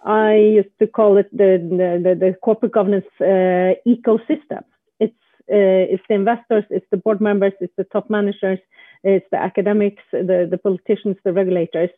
I 0.06 0.36
used 0.36 0.78
to 0.80 0.88
call 0.88 1.18
it 1.18 1.30
the, 1.32 1.60
the, 2.04 2.16
the 2.16 2.36
corporate 2.42 2.72
governance 2.72 3.06
uh, 3.20 3.74
ecosystem. 3.86 4.64
It's, 5.00 5.14
uh, 5.52 5.94
it's 5.94 6.04
the 6.08 6.16
investors, 6.16 6.64
it's 6.70 6.86
the 6.92 6.98
board 6.98 7.20
members, 7.22 7.54
it's 7.60 7.74
the 7.78 7.84
top 7.86 8.10
managers, 8.10 8.60
it's 9.04 9.26
the 9.32 9.38
academics, 9.38 10.04
the, 10.12 10.48
the 10.50 10.58
politicians, 10.58 11.18
the 11.24 11.34
regulators, 11.34 11.90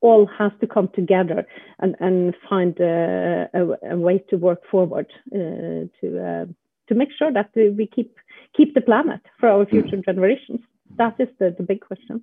all 0.00 0.26
has 0.38 0.52
to 0.60 0.66
come 0.66 0.88
together 0.94 1.46
and, 1.80 1.96
and 2.00 2.34
find 2.48 2.78
a, 2.80 3.48
a, 3.54 3.94
a 3.94 3.96
way 3.96 4.18
to 4.30 4.36
work 4.36 4.62
forward 4.70 5.06
uh, 5.34 5.88
to 6.00 6.06
uh, 6.18 6.46
to 6.88 6.94
make 6.94 7.08
sure 7.18 7.32
that 7.32 7.50
we 7.54 7.86
keep 7.86 8.14
keep 8.56 8.74
the 8.74 8.80
planet 8.80 9.20
for 9.40 9.48
our 9.48 9.66
future 9.66 9.96
generations. 9.96 10.60
That 10.96 11.14
is 11.18 11.28
the, 11.38 11.54
the 11.56 11.62
big 11.62 11.80
question. 11.80 12.22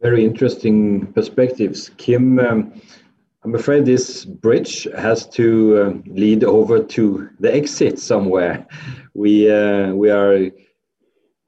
Very 0.00 0.24
interesting 0.24 1.06
perspectives, 1.12 1.90
Kim. 1.96 2.38
Um, 2.38 2.80
I'm 3.44 3.54
afraid 3.54 3.84
this 3.84 4.24
bridge 4.24 4.88
has 4.96 5.28
to 5.28 5.76
uh, 5.76 6.10
lead 6.10 6.44
over 6.44 6.82
to 6.82 7.28
the 7.40 7.54
exit 7.54 7.98
somewhere. 7.98 8.66
We 9.12 9.50
uh, 9.50 9.92
we 9.92 10.10
are 10.10 10.50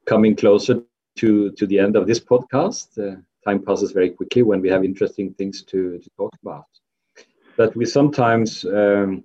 coming 0.05 0.36
closer 0.36 0.82
to 1.16 1.51
to 1.53 1.66
the 1.66 1.78
end 1.78 1.97
of 1.97 2.07
this 2.07 2.20
podcast. 2.20 2.99
Uh, 2.99 3.16
time 3.47 3.64
passes 3.64 3.92
very 3.92 4.11
quickly 4.11 4.42
when 4.42 4.61
we 4.61 4.68
have 4.68 4.84
interesting 4.84 5.32
things 5.34 5.62
to, 5.62 5.99
to 5.99 6.11
talk 6.18 6.32
about. 6.42 6.66
But 7.57 7.74
we 7.74 7.86
sometimes 7.86 8.64
um, 8.66 9.24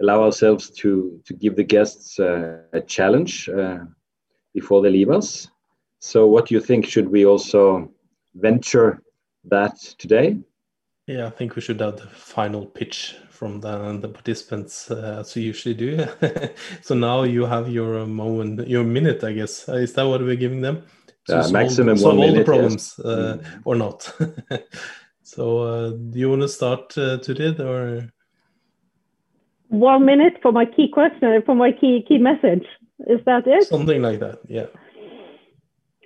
allow 0.00 0.22
ourselves 0.22 0.70
to, 0.70 1.20
to 1.26 1.34
give 1.34 1.56
the 1.56 1.64
guests 1.64 2.18
a 2.18 2.80
challenge 2.86 3.48
uh, 3.48 3.80
before 4.54 4.80
they 4.82 4.90
leave 4.90 5.10
us. 5.10 5.48
So, 5.98 6.26
what 6.26 6.46
do 6.46 6.54
you 6.54 6.60
think? 6.60 6.86
Should 6.86 7.08
we 7.08 7.26
also 7.26 7.90
venture 8.34 9.02
that 9.44 9.76
today? 9.98 10.38
Yeah, 11.06 11.26
I 11.26 11.30
think 11.30 11.54
we 11.54 11.62
should 11.62 11.80
have 11.80 11.98
the 11.98 12.06
final 12.08 12.66
pitch 12.66 13.16
from 13.30 13.60
the, 13.60 13.98
the 14.00 14.08
participants 14.08 14.90
uh, 14.90 15.18
as 15.20 15.34
we 15.34 15.42
usually 15.42 15.74
do. 15.74 16.06
so 16.82 16.94
now 16.94 17.22
you 17.22 17.44
have 17.44 17.68
your 17.68 18.04
moment, 18.06 18.66
your 18.66 18.82
minute, 18.82 19.22
I 19.22 19.32
guess. 19.32 19.68
is 19.68 19.92
that 19.92 20.02
what 20.04 20.20
we're 20.20 20.36
giving 20.36 20.62
them? 20.62 20.82
to 21.26 21.36
uh, 21.36 21.42
solve, 21.42 21.52
maximum 21.52 21.96
solve 21.96 22.14
all 22.14 22.20
minute, 22.20 22.38
the 22.38 22.44
problems 22.44 22.94
yes. 22.98 23.06
uh, 23.06 23.38
mm. 23.40 23.62
or 23.64 23.74
not. 23.74 24.12
so, 25.22 25.58
uh, 25.58 25.90
do 25.90 26.18
you 26.18 26.30
want 26.30 26.42
to 26.42 26.48
start 26.48 26.96
uh, 26.98 27.18
today 27.18 27.54
or? 27.62 28.08
One 29.68 30.04
minute 30.04 30.34
for 30.42 30.52
my 30.52 30.64
key 30.64 30.88
question, 30.88 31.42
for 31.44 31.54
my 31.54 31.72
key 31.72 32.04
key 32.06 32.18
message. 32.18 32.64
Is 33.00 33.20
that 33.26 33.46
it? 33.46 33.64
Something 33.64 34.00
like 34.00 34.20
that. 34.20 34.38
Yeah. 34.48 34.66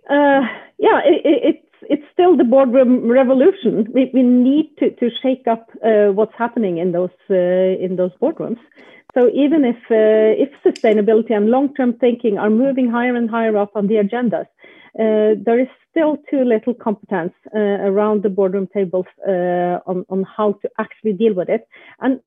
Uh, 0.09 0.42
yeah, 0.78 1.01
it, 1.05 1.20
it, 1.24 1.40
it's 1.44 1.66
it's 1.66 1.70
still 2.21 2.37
the 2.37 2.45
boardroom 2.45 3.11
revolution. 3.11 3.87
We, 3.95 4.11
we 4.12 4.23
need 4.23 4.77
to, 4.79 4.91
to 4.91 5.11
shake 5.23 5.49
up 5.49 5.71
uh, 5.83 6.12
what's 6.12 6.35
happening 6.37 6.79
in 6.79 6.93
those 6.93 7.16
uh, 7.31 7.85
in 7.85 7.97
those 7.97 8.11
boardrooms. 8.21 8.59
So 9.14 9.31
even 9.35 9.64
if 9.64 9.77
uh, 9.91 10.45
if 10.45 10.51
sustainability 10.64 11.33
and 11.35 11.49
long 11.49 11.75
term 11.75 11.95
thinking 11.95 12.39
are 12.39 12.51
moving 12.51 12.91
higher 12.91 13.16
and 13.16 13.31
higher 13.31 13.57
up 13.57 13.73
on 13.75 13.87
the 13.87 13.95
agendas, 13.95 14.47
uh, 14.99 15.41
there 15.47 15.59
is 15.59 15.68
still 15.91 16.18
too 16.31 16.45
little 16.45 16.75
competence 16.75 17.33
uh, 17.55 17.59
around 17.59 18.23
the 18.23 18.29
boardroom 18.29 18.68
tables 18.73 19.07
uh, 19.27 19.79
on, 19.87 20.05
on 20.11 20.25
how 20.37 20.53
to 20.61 20.68
actually 20.79 21.14
deal 21.14 21.35
with 21.35 21.49
it. 21.49 21.66
And 22.01 22.21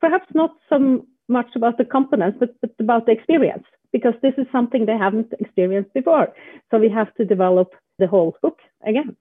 perhaps 0.00 0.26
not 0.34 0.50
so 0.68 1.06
much 1.28 1.50
about 1.54 1.78
the 1.78 1.84
competence, 1.84 2.34
but, 2.38 2.50
but 2.60 2.70
about 2.80 3.06
the 3.06 3.12
experience, 3.12 3.64
because 3.92 4.14
this 4.22 4.34
is 4.38 4.46
something 4.50 4.86
they 4.86 4.98
haven't 4.98 5.32
experienced 5.38 5.94
before. 5.94 6.28
So 6.70 6.78
we 6.78 6.90
have 6.90 7.14
to 7.14 7.24
develop 7.24 7.74
the 7.98 8.06
whole 8.06 8.36
hook 8.42 8.60
again. 8.86 9.16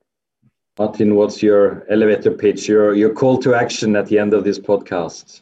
Martin, 0.78 1.16
what's 1.16 1.42
your 1.42 1.86
elevator 1.90 2.32
pitch, 2.32 2.68
your, 2.68 2.94
your 2.94 3.14
call 3.14 3.38
to 3.40 3.56
action 3.56 3.96
at 3.96 4.06
the 4.08 4.20
end 4.20 4.34
of 4.34 4.44
this 4.44 4.60
podcast? 4.60 5.42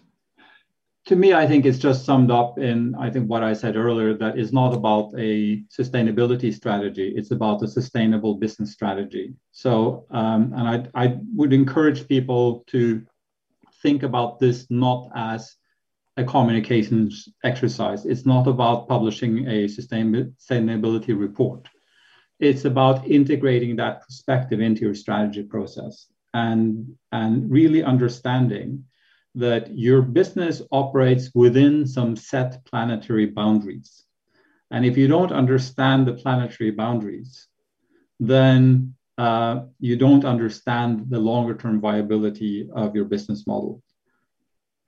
to 1.06 1.16
me, 1.16 1.34
I 1.34 1.46
think 1.46 1.66
it's 1.66 1.78
just 1.78 2.04
summed 2.04 2.32
up 2.32 2.58
in 2.58 2.96
I 2.96 3.12
think 3.12 3.30
what 3.30 3.44
I 3.44 3.54
said 3.54 3.76
earlier 3.76 4.16
that 4.16 4.40
is 4.40 4.52
not 4.52 4.74
about 4.74 5.14
a 5.18 5.62
sustainability 5.70 6.54
strategy. 6.54 7.14
It's 7.16 7.32
about 7.32 7.62
a 7.62 7.68
sustainable 7.68 8.36
business 8.36 8.72
strategy. 8.72 9.36
So, 9.52 10.08
um, 10.10 10.52
and 10.56 10.68
I, 10.68 11.04
I 11.04 11.18
would 11.36 11.54
encourage 11.54 12.08
people 12.08 12.64
to 12.68 13.06
think 13.84 14.02
about 14.02 14.40
this 14.40 14.66
not 14.72 15.10
as 15.16 15.56
a 16.18 16.24
communications 16.24 17.30
exercise. 17.44 18.06
It's 18.06 18.26
not 18.26 18.48
about 18.48 18.88
publishing 18.88 19.48
a 19.48 19.66
sustainability 19.66 21.20
report. 21.20 21.68
It's 22.40 22.66
about 22.66 23.08
integrating 23.08 23.76
that 23.78 24.02
perspective 24.02 24.60
into 24.60 24.82
your 24.82 24.96
strategy 24.96 25.44
process 25.44 26.08
and, 26.34 26.96
and 27.12 27.50
really 27.50 27.84
understanding 27.84 28.86
that 29.36 29.78
your 29.78 30.02
business 30.02 30.62
operates 30.72 31.32
within 31.34 31.86
some 31.86 32.16
set 32.16 32.64
planetary 32.66 33.26
boundaries. 33.26 34.06
And 34.72 34.86
if 34.86 34.98
you 34.98 35.08
don't 35.08 35.32
understand 35.32 36.08
the 36.08 36.14
planetary 36.14 36.72
boundaries, 36.72 37.48
then 38.20 38.96
uh, 39.18 39.62
you 39.80 39.96
don't 39.96 40.26
understand 40.26 41.06
the 41.10 41.20
longer 41.20 41.56
term 41.56 41.80
viability 41.80 42.70
of 42.74 42.96
your 42.96 43.06
business 43.06 43.46
model. 43.48 43.82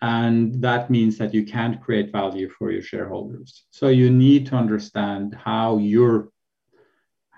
And 0.01 0.61
that 0.61 0.89
means 0.89 1.17
that 1.17 1.33
you 1.33 1.43
can't 1.45 1.81
create 1.81 2.11
value 2.11 2.49
for 2.49 2.71
your 2.71 2.83
shareholders. 2.83 3.65
So 3.71 3.87
you 3.87 4.09
need 4.09 4.45
to 4.47 4.55
understand 4.55 5.35
how 5.35 5.77
your 5.77 6.29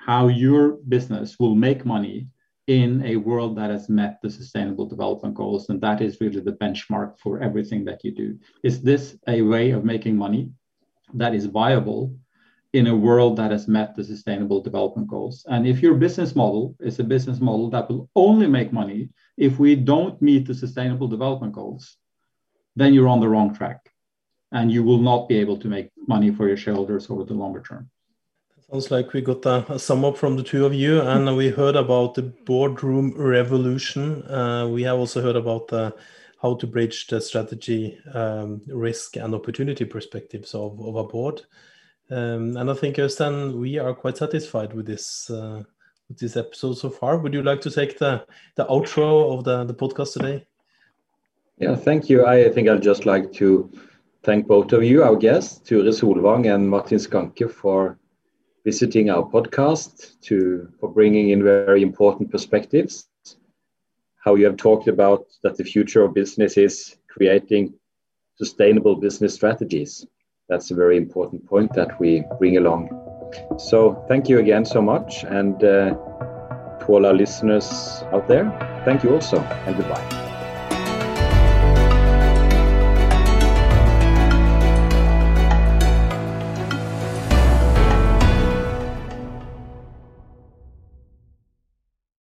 how 0.05 0.27
your 0.27 0.77
business 0.87 1.37
will 1.39 1.55
make 1.55 1.85
money 1.85 2.27
in 2.67 3.03
a 3.03 3.15
world 3.15 3.57
that 3.57 3.69
has 3.69 3.89
met 3.89 4.19
the 4.21 4.29
sustainable 4.29 4.85
development 4.85 5.35
goals. 5.35 5.69
And 5.69 5.81
that 5.81 6.01
is 6.01 6.21
really 6.21 6.39
the 6.39 6.53
benchmark 6.63 7.19
for 7.19 7.41
everything 7.41 7.83
that 7.85 8.03
you 8.03 8.11
do. 8.11 8.37
Is 8.63 8.81
this 8.81 9.17
a 9.27 9.41
way 9.41 9.71
of 9.71 9.83
making 9.83 10.15
money 10.15 10.51
that 11.13 11.33
is 11.33 11.45
viable 11.45 12.15
in 12.73 12.87
a 12.87 12.95
world 12.95 13.37
that 13.37 13.51
has 13.51 13.67
met 13.67 13.95
the 13.95 14.03
sustainable 14.03 14.61
development 14.61 15.07
goals? 15.07 15.45
And 15.49 15.67
if 15.67 15.81
your 15.81 15.95
business 15.95 16.35
model 16.35 16.75
is 16.79 16.99
a 16.99 17.03
business 17.03 17.39
model 17.39 17.69
that 17.71 17.89
will 17.89 18.09
only 18.15 18.47
make 18.47 18.71
money 18.71 19.09
if 19.37 19.57
we 19.57 19.75
don't 19.75 20.21
meet 20.21 20.45
the 20.45 20.53
sustainable 20.53 21.07
development 21.07 21.53
goals 21.53 21.97
then 22.79 22.93
you're 22.93 23.07
on 23.07 23.19
the 23.19 23.27
wrong 23.27 23.53
track 23.53 23.91
and 24.51 24.71
you 24.71 24.83
will 24.83 24.99
not 24.99 25.27
be 25.27 25.37
able 25.37 25.57
to 25.57 25.67
make 25.67 25.91
money 26.07 26.31
for 26.31 26.47
your 26.47 26.57
shareholders 26.57 27.09
over 27.09 27.23
the 27.23 27.33
longer 27.33 27.61
term 27.61 27.89
Sounds 28.71 28.91
like 28.91 29.13
we 29.13 29.21
got 29.21 29.43
a, 29.47 29.73
a, 29.73 29.79
sum 29.79 30.05
up 30.05 30.15
from 30.15 30.35
the 30.35 30.43
two 30.43 30.63
of 30.63 30.75
you, 30.75 31.01
and 31.01 31.35
we 31.35 31.49
heard 31.49 31.75
about 31.75 32.13
the 32.13 32.21
boardroom 32.21 33.15
revolution. 33.17 34.21
Uh, 34.29 34.67
we 34.67 34.83
have 34.83 34.99
also 34.99 35.23
heard 35.23 35.35
about 35.35 35.73
uh, 35.73 35.91
how 36.39 36.53
to 36.53 36.67
bridge 36.67 37.07
the 37.07 37.19
strategy, 37.19 37.97
um, 38.13 38.61
risk, 38.67 39.15
and 39.15 39.33
opportunity 39.33 39.85
perspectives 39.85 40.53
of, 40.53 40.79
of 40.81 40.95
a 40.97 41.03
board. 41.03 41.41
Um, 42.11 42.57
and 42.57 42.69
I 42.69 42.75
think, 42.75 42.97
Øystein, 42.97 43.59
we 43.59 43.79
are 43.79 43.95
quite 43.95 44.17
satisfied 44.17 44.73
with 44.75 44.85
this 44.85 45.31
uh, 45.31 45.63
with 46.07 46.19
this 46.19 46.37
episode 46.37 46.75
so 46.75 46.91
far. 46.91 47.17
Would 47.17 47.33
you 47.33 47.41
like 47.41 47.61
to 47.61 47.71
take 47.71 47.97
the 47.97 48.23
the 48.55 48.65
outro 48.65 49.33
of 49.35 49.45
the, 49.45 49.63
the 49.63 49.73
podcast 49.73 50.13
today? 50.13 50.45
Yeah, 51.57 51.75
thank 51.75 52.07
you. 52.07 52.27
I 52.27 52.49
think 52.49 52.69
I'd 52.69 52.83
just 52.83 53.07
like 53.07 53.33
to 53.33 53.71
thank 54.21 54.45
both 54.47 54.73
of 54.73 54.83
you, 54.83 55.03
our 55.03 55.15
guests, 55.15 55.57
Ture 55.57 55.91
Solvang 55.91 56.53
and 56.53 56.69
Martin 56.69 56.99
Skancke, 56.99 57.49
for 57.49 57.97
visiting 58.65 59.09
our 59.09 59.23
podcast 59.23 60.19
to 60.21 60.67
for 60.79 60.89
bringing 60.89 61.29
in 61.29 61.43
very 61.43 61.81
important 61.81 62.31
perspectives. 62.31 63.07
How 64.23 64.35
you 64.35 64.45
have 64.45 64.57
talked 64.57 64.87
about 64.87 65.25
that 65.43 65.55
the 65.57 65.63
future 65.63 66.03
of 66.03 66.13
business 66.13 66.57
is 66.57 66.97
creating 67.07 67.73
sustainable 68.35 68.95
business 68.95 69.33
strategies. 69.33 70.05
That's 70.49 70.71
a 70.71 70.75
very 70.75 70.97
important 70.97 71.45
point 71.45 71.73
that 71.73 71.99
we 71.99 72.23
bring 72.37 72.57
along. 72.57 72.89
So 73.57 74.03
thank 74.07 74.27
you 74.29 74.39
again 74.39 74.65
so 74.65 74.81
much, 74.81 75.23
and 75.23 75.63
uh, 75.63 75.91
to 76.79 76.85
all 76.87 77.05
our 77.05 77.13
listeners 77.13 78.03
out 78.11 78.27
there, 78.27 78.45
thank 78.85 79.03
you 79.03 79.13
also, 79.13 79.39
and 79.39 79.77
goodbye. 79.77 80.18